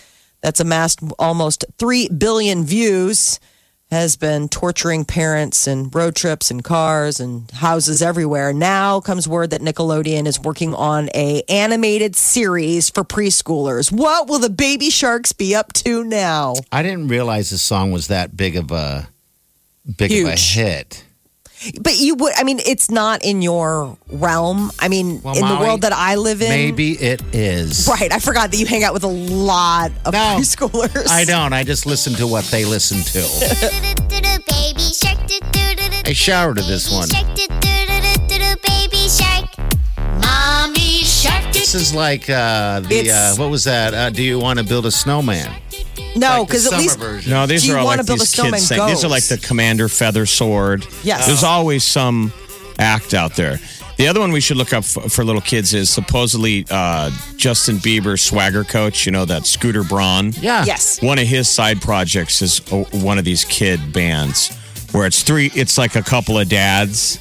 that's 0.41 0.61
amassed 0.61 1.01
almost 1.19 1.65
3 1.79 2.09
billion 2.09 2.63
views 2.63 3.39
has 3.91 4.15
been 4.15 4.49
torturing 4.49 5.05
parents 5.05 5.67
and 5.67 5.93
road 5.93 6.15
trips 6.15 6.49
and 6.49 6.63
cars 6.63 7.19
and 7.19 7.49
houses 7.51 8.01
everywhere. 8.01 8.51
Now 8.51 8.99
comes 8.99 9.27
word 9.27 9.51
that 9.51 9.61
Nickelodeon 9.61 10.25
is 10.25 10.39
working 10.39 10.73
on 10.73 11.09
a 11.13 11.43
animated 11.47 12.15
series 12.15 12.89
for 12.89 13.03
preschoolers. 13.03 13.91
What 13.91 14.27
will 14.27 14.39
the 14.39 14.49
baby 14.49 14.89
sharks 14.89 15.33
be 15.33 15.55
up 15.55 15.71
to 15.73 16.03
now? 16.03 16.55
I 16.71 16.81
didn't 16.83 17.07
realize 17.07 17.51
the 17.51 17.57
song 17.57 17.91
was 17.91 18.07
that 18.07 18.35
big 18.35 18.55
of 18.55 18.71
a 18.71 19.07
big 19.97 20.11
of 20.11 20.33
a 20.33 20.35
hit. 20.35 21.04
But 21.81 21.97
you 21.97 22.15
would 22.15 22.33
I 22.37 22.43
mean 22.43 22.59
it's 22.65 22.89
not 22.91 23.23
in 23.23 23.41
your 23.41 23.97
realm. 24.09 24.71
I 24.79 24.87
mean 24.87 25.21
Well, 25.21 25.35
in 25.35 25.41
the 25.41 25.47
Molly, 25.47 25.65
world 25.67 25.81
that 25.81 25.93
I 25.93 26.15
live 26.15 26.41
in. 26.41 26.49
Maybe 26.49 26.91
it 26.93 27.21
is. 27.33 27.87
Right, 27.87 28.11
I 28.11 28.19
forgot 28.19 28.51
that 28.51 28.57
you 28.57 28.65
hang 28.65 28.83
out 28.83 28.93
with 28.93 29.03
a 29.03 29.07
lot 29.07 29.91
of 30.05 30.13
No, 30.13 30.19
preschoolers. 30.39 31.07
I 31.09 31.23
don't. 31.25 31.53
I 31.53 31.63
just 31.63 31.85
listen 31.85 32.13
to 32.15 32.27
what 32.27 32.45
they 32.45 32.65
listen 32.65 32.97
to. 32.99 33.21
Baby 34.47 34.81
shark, 34.81 35.17
I 36.07 36.13
showered 36.13 36.57
to 36.57 36.63
this 36.63 36.91
one. 36.91 37.09
Mommy 40.21 41.03
shark. 41.03 41.53
This 41.53 41.75
is 41.75 41.93
like 41.93 42.29
uh, 42.29 42.79
the 42.81 43.11
uh, 43.11 43.35
what 43.35 43.49
was 43.49 43.63
that? 43.65 43.93
Uh, 43.93 44.09
do 44.09 44.23
you 44.23 44.39
want 44.39 44.59
to 44.59 44.65
build 44.65 44.85
a 44.85 44.91
snowman? 44.91 45.51
No, 46.15 46.39
Like 46.39 46.47
because 46.47 46.71
at 46.71 46.79
least 46.79 46.99
version. 46.99 47.31
No, 47.31 47.45
these 47.45 47.63
Do 47.63 47.69
you 47.69 47.75
are 47.75 47.79
all 47.79 47.85
wanna 47.85 47.97
like 47.99 48.07
build 48.07 48.19
a 48.19 48.21
these 48.21 48.29
snowman 48.29 48.53
kids 48.53 48.67
saying. 48.67 48.87
These 48.87 49.03
are 49.03 49.09
like 49.09 49.23
the 49.25 49.37
Commander 49.37 49.87
Feather 49.89 50.25
Sword. 50.25 50.87
Yes. 51.03 51.27
There's 51.27 51.43
always 51.43 51.83
some 51.83 52.31
act 52.79 53.13
out 53.13 53.35
there. 53.35 53.59
The 53.97 54.07
other 54.09 54.19
one 54.19 54.31
we 54.33 54.41
should 54.41 54.57
look 54.57 54.73
up 54.73 54.83
for, 54.83 55.07
for 55.09 55.23
little 55.23 55.41
kids 55.41 55.73
is 55.73 55.89
supposedly 55.89 56.65
uh, 56.69 57.11
Justin 57.37 57.77
Bieber's 57.77 58.21
swagger 58.21 58.63
coach. 58.65 59.05
You 59.05 59.11
know 59.13 59.25
that 59.25 59.45
Scooter 59.45 59.83
Braun. 59.83 60.33
Yeah. 60.39 60.65
yes. 60.65 61.01
One 61.01 61.17
of 61.17 61.27
his 61.27 61.47
side 61.47 61.81
projects 61.81 62.41
is 62.41 62.61
uh, 62.71 62.83
one 62.91 63.17
of 63.17 63.23
these 63.25 63.45
kid 63.45 63.93
bands 63.93 64.55
where 64.91 65.05
it's 65.07 65.23
three. 65.23 65.49
It's 65.55 65.77
like 65.77 65.95
a 65.95 66.01
couple 66.01 66.37
of 66.37 66.49
dads 66.49 67.19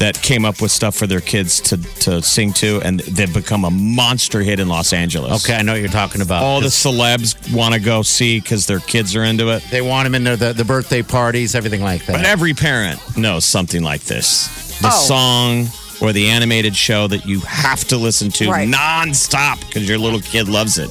that 0.00 0.20
came 0.22 0.44
up 0.44 0.60
with 0.60 0.72
stuff 0.72 0.96
for 0.96 1.06
their 1.06 1.20
kids 1.20 1.60
to 1.60 1.76
to 2.00 2.20
sing 2.22 2.52
to, 2.54 2.80
and 2.82 3.00
they've 3.00 3.32
become 3.32 3.64
a 3.64 3.70
monster 3.70 4.40
hit 4.40 4.58
in 4.58 4.66
Los 4.68 4.92
Angeles. 4.92 5.44
Okay, 5.44 5.54
I 5.56 5.62
know 5.62 5.72
what 5.72 5.80
you're 5.80 5.88
talking 5.90 6.22
about. 6.22 6.42
All 6.42 6.60
the 6.60 6.66
celebs 6.68 7.36
want 7.54 7.74
to 7.74 7.80
go 7.80 8.02
see 8.02 8.40
because 8.40 8.66
their 8.66 8.80
kids 8.80 9.14
are 9.14 9.22
into 9.24 9.50
it. 9.50 9.62
they 9.70 9.82
want 9.82 10.06
them 10.06 10.14
in 10.14 10.24
the, 10.24 10.52
the 10.54 10.64
birthday 10.64 11.02
parties, 11.02 11.54
everything 11.54 11.82
like 11.82 12.04
that. 12.06 12.16
But 12.16 12.24
every 12.24 12.54
parent 12.54 12.98
knows 13.16 13.44
something 13.44 13.82
like 13.82 14.00
this. 14.02 14.48
The 14.80 14.88
Oh. 14.90 15.06
song 15.06 15.68
or 16.00 16.14
the 16.14 16.28
animated 16.30 16.74
show 16.74 17.06
that 17.06 17.26
you 17.26 17.40
have 17.40 17.84
to 17.88 17.98
listen 17.98 18.30
to 18.30 18.50
Right. 18.50 18.66
nonstop 18.66 19.60
because 19.66 19.86
your 19.86 19.98
little 19.98 20.20
kid 20.20 20.48
loves 20.48 20.78
it. 20.78 20.90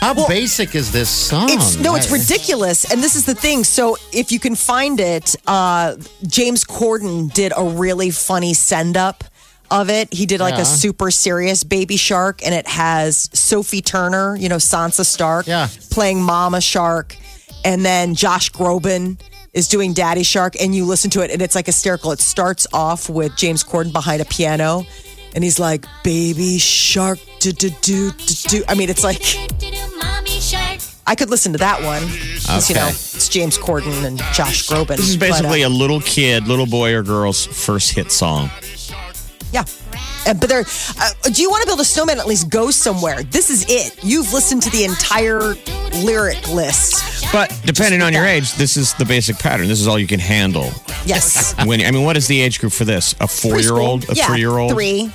How 0.00 0.26
basic 0.26 0.74
is 0.74 0.92
this 0.92 1.10
song? 1.10 1.50
It's 1.50 1.76
no, 1.76 1.94
it's 1.94 2.10
ridiculous. 2.10 2.90
And 2.90 3.02
this 3.02 3.14
is 3.16 3.26
the 3.26 3.34
thing. 3.34 3.64
So 3.64 3.96
if 4.12 4.32
you 4.32 4.40
can 4.40 4.54
find 4.54 4.98
it, 4.98 5.36
uh, 5.46 5.96
James 6.26 6.64
Corden 6.64 7.32
did 7.32 7.52
a 7.56 7.62
really 7.64 8.10
funny 8.10 8.54
send 8.54 8.96
up 8.96 9.24
of 9.70 9.90
it. 9.90 10.12
He 10.12 10.24
did 10.26 10.40
like 10.40 10.54
Yeah. 10.54 10.62
a 10.62 10.64
super 10.64 11.10
serious 11.10 11.62
baby 11.64 11.96
shark, 11.96 12.40
and 12.44 12.54
it 12.54 12.66
has 12.66 13.28
Sophie 13.34 13.82
Turner, 13.82 14.36
you 14.36 14.48
know, 14.48 14.56
Sansa 14.56 15.04
Stark, 15.04 15.46
Yeah. 15.46 15.68
playing 15.90 16.22
Mama 16.22 16.60
Shark, 16.60 17.14
and 17.64 17.84
then 17.84 18.14
Josh 18.14 18.50
Groban 18.50 19.18
is 19.52 19.68
doing 19.68 19.92
Daddy 19.92 20.22
Shark, 20.22 20.54
and 20.60 20.74
you 20.74 20.86
listen 20.86 21.10
to 21.10 21.20
it, 21.20 21.30
and 21.30 21.42
it's 21.42 21.54
like 21.54 21.66
hysterical. 21.66 22.10
It 22.10 22.20
starts 22.20 22.66
off 22.72 23.08
with 23.08 23.36
James 23.36 23.62
Corden 23.62 23.92
behind 23.92 24.22
a 24.22 24.24
piano. 24.24 24.86
And 25.32 25.44
he's 25.44 25.60
like, 25.60 25.86
baby 26.02 26.58
shark, 26.58 27.20
do, 27.38 27.52
do, 27.52 27.70
do, 27.82 28.10
do, 28.10 28.34
do. 28.48 28.64
I 28.68 28.74
mean, 28.74 28.90
it's 28.90 29.04
like. 29.04 29.22
I 31.06 31.14
could 31.14 31.30
listen 31.30 31.52
to 31.52 31.58
that 31.58 31.82
one. 31.82 32.02
'Cause, 32.46 32.70
You 32.70 32.76
Okay. 32.76 32.84
know, 32.84 32.88
it's 32.88 33.28
James 33.28 33.58
Corden 33.58 34.04
and 34.04 34.18
Josh 34.32 34.66
Groban. 34.68 34.96
This 34.96 35.08
is 35.08 35.16
But, 35.16 35.30
uh, 35.30 35.32
basically 35.32 35.62
a 35.62 35.68
little 35.68 36.00
kid, 36.00 36.46
little 36.46 36.66
boy 36.66 36.92
or 36.94 37.02
girl's 37.02 37.46
first 37.46 37.90
hit 37.92 38.12
song. 38.12 38.50
yeah. 39.52 39.64
Uh, 40.26 40.34
but 40.34 40.48
there, 40.50 40.60
uh, 41.00 41.10
do 41.32 41.40
you 41.40 41.48
want 41.50 41.62
to 41.62 41.66
build 41.66 41.80
a 41.80 41.84
snowman? 41.84 42.18
At 42.18 42.28
least 42.28 42.50
go 42.50 42.70
somewhere. 42.70 43.22
This 43.22 43.48
is 43.48 43.64
it. 43.68 43.94
You've 44.02 44.32
listened 44.34 44.62
to 44.64 44.70
the 44.70 44.84
entire 44.84 45.56
lyric 45.94 46.46
list. 46.48 47.02
But 47.32 47.50
depending 47.64 48.02
on 48.02 48.12
your 48.12 48.26
age, 48.26 48.52
this 48.54 48.76
is 48.76 48.92
the 48.98 49.04
basic 49.06 49.38
pattern. 49.38 49.66
This 49.68 49.80
is 49.80 49.88
all 49.88 49.98
you 49.98 50.06
can 50.06 50.20
handle. 50.20 50.70
Yes. 51.06 51.54
When 51.64 51.84
I 51.84 51.90
mean, 51.90 52.04
what 52.04 52.16
is 52.18 52.26
the 52.26 52.38
age 52.40 52.60
group 52.60 52.72
for 52.72 52.84
this? 52.84 53.14
A 53.20 53.26
four-year-old, 53.26 54.10
a 54.10 54.14
yeah, 54.14 54.26
three-year-old? 54.26 54.72
three, 54.72 55.10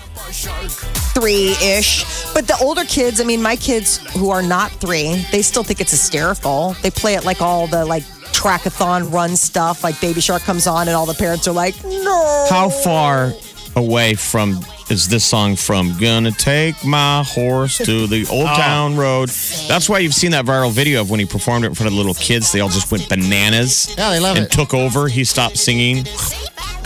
three-ish. 1.13 2.03
But 2.33 2.47
the 2.47 2.57
older 2.61 2.83
kids, 2.85 3.21
I 3.21 3.23
mean, 3.23 3.41
my 3.41 3.55
kids 3.55 3.97
who 4.13 4.29
are 4.29 4.41
not 4.41 4.71
three, 4.71 5.25
they 5.31 5.41
still 5.41 5.63
think 5.63 5.79
it's 5.81 5.91
hysterical. 5.91 6.75
They 6.81 6.91
play 6.91 7.15
it 7.15 7.23
like 7.23 7.41
all 7.41 7.67
the 7.67 7.85
like 7.85 8.03
trackathon 8.33 9.11
run 9.13 9.35
stuff. 9.35 9.83
Like 9.83 9.99
Baby 10.01 10.21
Shark 10.21 10.41
comes 10.43 10.67
on, 10.67 10.87
and 10.87 10.95
all 10.95 11.05
the 11.05 11.13
parents 11.13 11.47
are 11.47 11.53
like, 11.53 11.75
"No." 11.83 12.47
How 12.49 12.69
far 12.69 13.33
away 13.77 14.13
from 14.15 14.59
is 14.89 15.07
this 15.07 15.25
song 15.25 15.55
from? 15.55 15.97
Gonna 15.99 16.31
take 16.31 16.83
my 16.85 17.23
horse 17.23 17.77
to 17.79 18.07
the 18.07 18.25
old 18.29 18.43
Oh. 18.49 18.55
town 18.55 18.95
road. 18.97 19.29
That's 19.67 19.89
why 19.89 19.99
you've 19.99 20.13
seen 20.13 20.31
that 20.31 20.45
viral 20.45 20.71
video 20.71 21.01
of 21.01 21.09
when 21.09 21.19
he 21.19 21.25
performed 21.25 21.65
it 21.65 21.69
in 21.69 21.75
front 21.75 21.87
of 21.87 21.93
the 21.93 21.97
little 21.97 22.13
kids. 22.13 22.51
They 22.51 22.59
all 22.59 22.69
just 22.69 22.91
went 22.91 23.07
bananas. 23.09 23.93
Yeah, 23.97 24.11
they 24.11 24.19
love 24.19 24.37
and 24.37 24.45
it. 24.45 24.51
took 24.51 24.73
over. 24.73 25.07
He 25.07 25.23
stopped 25.23 25.57
singing. 25.57 26.05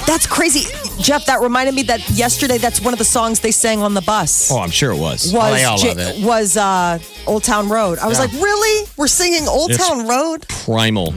That's 0.10 0.26
crazy, 0.26 0.62
Jeff. 1.00 1.26
That 1.28 1.40
reminded 1.40 1.76
me 1.76 1.84
that 1.84 2.10
yesterday. 2.10 2.58
That's 2.58 2.82
one 2.82 2.94
of 2.94 2.98
the 2.98 3.06
songs 3.06 3.42
they 3.42 3.52
sang 3.52 3.84
on 3.84 3.94
the 3.94 4.02
bus. 4.02 4.52
Oh, 4.52 4.58
I'm 4.58 4.72
sure 4.72 4.92
it 4.92 4.98
was. 4.98 5.32
was 5.32 5.54
they 5.54 5.64
all 5.66 5.80
Ja- 5.80 5.88
love 5.90 5.98
it. 6.00 6.24
was 6.26 6.58
uh, 6.58 6.98
Old 7.28 7.44
Town 7.44 7.70
Road. 7.70 8.00
I 8.00 8.08
was 8.08 8.18
Yeah. 8.18 8.26
like, 8.26 8.34
really? 8.34 8.88
We're 8.98 9.08
singing 9.08 9.48
Old 9.48 9.70
It's- 9.70 9.88
Town 9.88 10.08
Road? 10.08 10.48
Primal. 10.48 11.14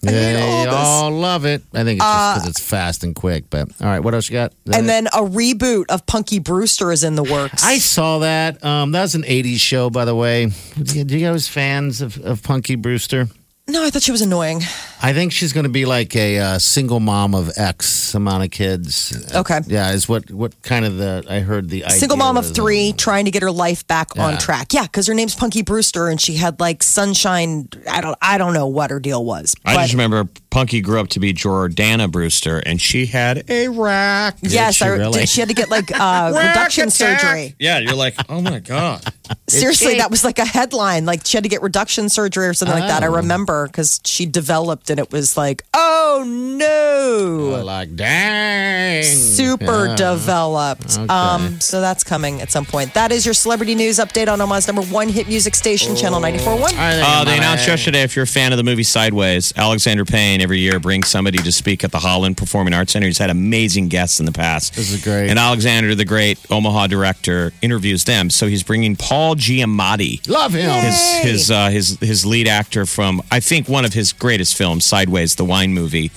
Yeah, 0.00 0.12
they 0.12 0.66
all 0.70 1.10
love 1.10 1.44
it. 1.44 1.62
I 1.74 1.82
think 1.82 1.98
it's 2.00 2.06
just 2.06 2.34
because 2.36 2.48
it's 2.50 2.60
fast 2.60 3.02
and 3.02 3.16
quick. 3.16 3.50
But 3.50 3.68
all 3.80 3.88
right, 3.88 3.98
what 3.98 4.14
else 4.14 4.30
you 4.30 4.34
got? 4.34 4.52
And 4.72 4.88
then 4.88 5.08
a 5.08 5.22
reboot 5.22 5.86
of 5.88 6.06
Punky 6.06 6.38
Brewster 6.38 6.92
is 6.92 7.02
in 7.02 7.16
the 7.16 7.24
works. 7.24 7.64
I 7.64 7.78
saw 7.78 8.20
that. 8.20 8.64
Um, 8.64 8.92
that 8.92 9.02
was 9.02 9.16
an 9.16 9.24
'80s 9.24 9.58
show, 9.58 9.90
by 9.90 10.04
the 10.04 10.14
way. 10.14 10.52
Do 10.80 10.98
you 11.18 11.26
guys 11.26 11.48
fans 11.48 12.00
of, 12.00 12.16
of 12.24 12.44
Punky 12.44 12.76
Brewster? 12.76 13.26
no, 13.66 13.84
I 13.84 13.90
thought 13.90 14.02
she 14.02 14.12
was 14.12 14.22
annoying. 14.22 14.60
I 15.00 15.12
think 15.12 15.32
she's 15.32 15.52
going 15.52 15.64
to 15.64 15.70
be 15.70 15.84
like 15.84 16.16
a 16.16 16.38
uh, 16.38 16.58
single 16.58 16.98
mom 17.00 17.34
of 17.34 17.50
X 17.56 18.14
amount 18.14 18.44
of 18.44 18.50
kids. 18.50 19.32
Okay. 19.34 19.60
Yeah, 19.66 19.92
is 19.92 20.08
what 20.08 20.30
what 20.30 20.60
kind 20.62 20.84
of 20.84 20.96
the 20.96 21.24
I 21.28 21.40
heard 21.40 21.68
the 21.68 21.84
Single 21.88 22.16
idea 22.16 22.24
mom 22.24 22.36
of 22.36 22.44
was. 22.46 22.50
three, 22.56 22.92
trying 22.94 23.24
to 23.26 23.30
get 23.30 23.42
her 23.42 23.50
life 23.50 23.86
back 23.86 24.08
Yeah. 24.16 24.26
on 24.26 24.38
track. 24.38 24.72
Yeah, 24.72 24.82
because 24.82 25.06
her 25.06 25.14
name's 25.14 25.34
Punky 25.34 25.62
Brewster, 25.62 26.08
and 26.08 26.20
she 26.20 26.34
had 26.34 26.58
like 26.60 26.82
sunshine. 26.82 27.68
I 27.88 28.00
don't, 28.00 28.16
I 28.20 28.38
don't 28.38 28.54
know 28.54 28.66
what 28.66 28.90
her 28.90 28.98
deal 29.00 29.24
was. 29.24 29.54
I 29.64 29.76
just 29.76 29.92
remember 29.92 30.28
Punky 30.50 30.80
grew 30.80 30.98
up 31.00 31.08
to 31.08 31.20
be 31.20 31.32
Jordana 31.32 32.10
Brewster, 32.10 32.58
and 32.58 32.80
she 32.80 33.06
had 33.06 33.48
a 33.48 33.68
rack. 33.68 34.36
yes, 34.42 34.76
she 34.76 34.84
I, 34.84 34.88
really? 34.88 35.26
she 35.26 35.40
had 35.40 35.48
to 35.48 35.54
get 35.54 35.70
like 35.70 35.90
uh, 35.98 36.32
reduction 36.36 36.90
surgery. 36.90 37.54
Yeah, 37.58 37.78
you're 37.78 37.94
like, 37.94 38.14
oh 38.28 38.40
my 38.40 38.58
god. 38.58 39.02
Seriously, 39.48 39.98
that 39.98 40.10
was 40.10 40.24
like 40.24 40.38
a 40.38 40.44
headline. 40.44 41.04
Like 41.06 41.24
she 41.26 41.36
had 41.36 41.44
to 41.44 41.50
get 41.50 41.62
reduction 41.62 42.08
surgery 42.08 42.46
or 42.46 42.54
something 42.54 42.78
like 42.78 42.88
that. 42.88 43.02
I 43.02 43.06
Oh. 43.08 43.16
remember 43.16 43.66
because 43.66 44.00
she 44.04 44.26
developed, 44.26 44.87
and 44.90 44.98
it 44.98 45.10
was 45.12 45.36
like, 45.36 45.62
oh 45.74 46.24
no. 46.26 47.62
like 47.64 47.94
dang, 47.96 49.04
super 49.04 49.86
Yeah. 49.88 49.96
developed. 49.96 50.98
Um, 51.10 51.60
so 51.60 51.80
that's 51.80 52.04
coming 52.04 52.40
at 52.40 52.50
some 52.50 52.64
point. 52.64 52.94
That 52.94 53.12
is 53.12 53.24
your 53.24 53.34
celebrity 53.34 53.74
news 53.74 53.98
update 53.98 54.28
on 54.28 54.40
Omaha's 54.40 54.66
number 54.66 54.82
one 54.82 55.08
hit 55.08 55.28
music 55.28 55.54
station, 55.54 55.96
Channel 55.96 56.20
94.1. 56.20 56.46
All 56.46 56.60
right, 56.60 57.00
Uh, 57.02 57.24
they 57.24 57.36
announced 57.36 57.66
yesterday 57.66 58.02
if 58.02 58.16
you're 58.16 58.24
a 58.24 58.26
fan 58.26 58.52
of 58.52 58.58
the 58.58 58.64
movie 58.64 58.82
Sideways, 58.82 59.52
Alexander 59.56 60.04
Payne 60.04 60.40
every 60.40 60.58
year 60.58 60.78
brings 60.80 61.08
somebody 61.08 61.38
to 61.38 61.52
speak 61.52 61.84
at 61.84 61.92
the 61.92 61.98
Holland 61.98 62.36
Performing 62.36 62.74
Arts 62.74 62.92
Center. 62.92 63.06
He's 63.06 63.18
had 63.18 63.30
amazing 63.30 63.88
guests 63.88 64.20
in 64.20 64.26
the 64.26 64.32
past. 64.32 64.74
This 64.74 64.90
is 64.92 65.02
great. 65.02 65.28
And 65.30 65.38
Alexander, 65.38 65.94
the 65.94 66.04
great 66.04 66.38
Omaha 66.50 66.86
director, 66.88 67.52
interviews 67.62 68.04
them. 68.04 68.30
So 68.30 68.46
he's 68.46 68.62
bringing 68.62 68.96
Paul 68.96 69.36
Giamatti. 69.36 70.26
Love 70.28 70.52
him. 70.54 70.70
His 70.70 70.98
his 71.22 71.50
uh, 71.50 71.70
his 71.70 71.98
his 72.00 72.24
lead 72.26 72.48
actor 72.48 72.86
from 72.86 73.22
I 73.30 73.40
think 73.40 73.68
one 73.68 73.84
of 73.84 73.92
his 73.92 74.12
greatest 74.12 74.56
films, 74.56 74.77
Sideways, 74.80 75.34
the 75.36 75.44
wine 75.44 75.72
movie, 75.72 76.10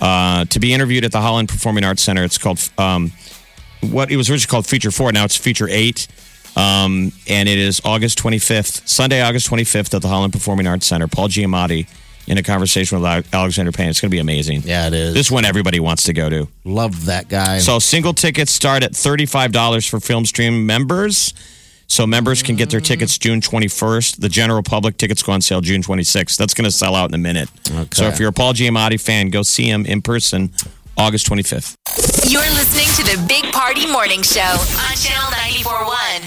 uh, 0.00 0.44
to 0.46 0.60
be 0.60 0.72
interviewed 0.72 1.04
at 1.04 1.12
the 1.12 1.20
Holland 1.20 1.48
Performing 1.48 1.84
Arts 1.84 2.02
Center. 2.02 2.24
It's 2.24 2.38
called 2.38 2.68
um, 2.78 3.12
what 3.80 4.10
it 4.10 4.16
was 4.16 4.30
originally 4.30 4.50
called 4.50 4.66
Feature 4.66 4.90
Four. 4.90 5.12
Now 5.12 5.24
it's 5.24 5.36
Feature 5.36 5.68
Eight, 5.70 6.08
um, 6.56 7.12
and 7.28 7.48
it 7.48 7.58
is 7.58 7.80
August 7.84 8.18
25th, 8.18 8.86
Sunday, 8.88 9.22
August 9.22 9.50
25th 9.50 9.94
at 9.94 10.02
the 10.02 10.08
Holland 10.08 10.32
Performing 10.32 10.66
Arts 10.66 10.86
Center. 10.86 11.06
Paul 11.06 11.28
Giamatti 11.28 11.86
in 12.26 12.38
a 12.38 12.42
conversation 12.42 13.00
with 13.00 13.32
Alexander 13.32 13.72
Payne. 13.72 13.88
It's 13.88 14.00
going 14.00 14.10
to 14.10 14.14
be 14.14 14.18
amazing. 14.18 14.62
Yeah, 14.64 14.88
it 14.88 14.94
is. 14.94 15.14
This 15.14 15.30
one 15.30 15.44
everybody 15.44 15.80
wants 15.80 16.04
to 16.04 16.12
go 16.12 16.28
to. 16.28 16.48
Love 16.64 17.06
that 17.06 17.28
guy. 17.28 17.58
So 17.58 17.78
single 17.78 18.14
tickets 18.14 18.52
start 18.52 18.82
at 18.82 18.92
$35 18.92 19.88
for 19.88 19.98
Filmstream 19.98 20.64
members. 20.64 21.34
So 21.88 22.06
members 22.06 22.42
can 22.42 22.56
get 22.56 22.70
their 22.70 22.80
mm-hmm. 22.80 22.86
tickets 22.86 23.18
June 23.18 23.40
21st. 23.40 24.20
The 24.20 24.28
general 24.28 24.62
public 24.62 24.96
tickets 24.98 25.22
go 25.22 25.32
on 25.32 25.40
sale 25.40 25.60
June 25.60 25.82
26th. 25.82 26.36
That's 26.36 26.54
going 26.54 26.64
to 26.64 26.70
sell 26.70 26.94
out 26.94 27.10
in 27.10 27.14
a 27.14 27.18
minute. 27.18 27.48
So 27.92 28.06
if 28.06 28.18
you're 28.18 28.30
a 28.30 28.32
Paul 28.32 28.54
Giamatti 28.54 29.00
fan, 29.00 29.30
go 29.30 29.42
see 29.42 29.70
him 29.70 29.86
in 29.86 30.02
person 30.02 30.52
August 30.96 31.28
25th. 31.28 31.76
You're 32.28 32.42
listening 32.42 32.88
to 32.96 33.16
the 33.16 33.24
Big 33.28 33.52
Party 33.52 33.86
Morning 33.86 34.22
Show 34.22 34.40
on 34.40 34.96
Channel 34.96 35.30
94.1. 35.30 36.24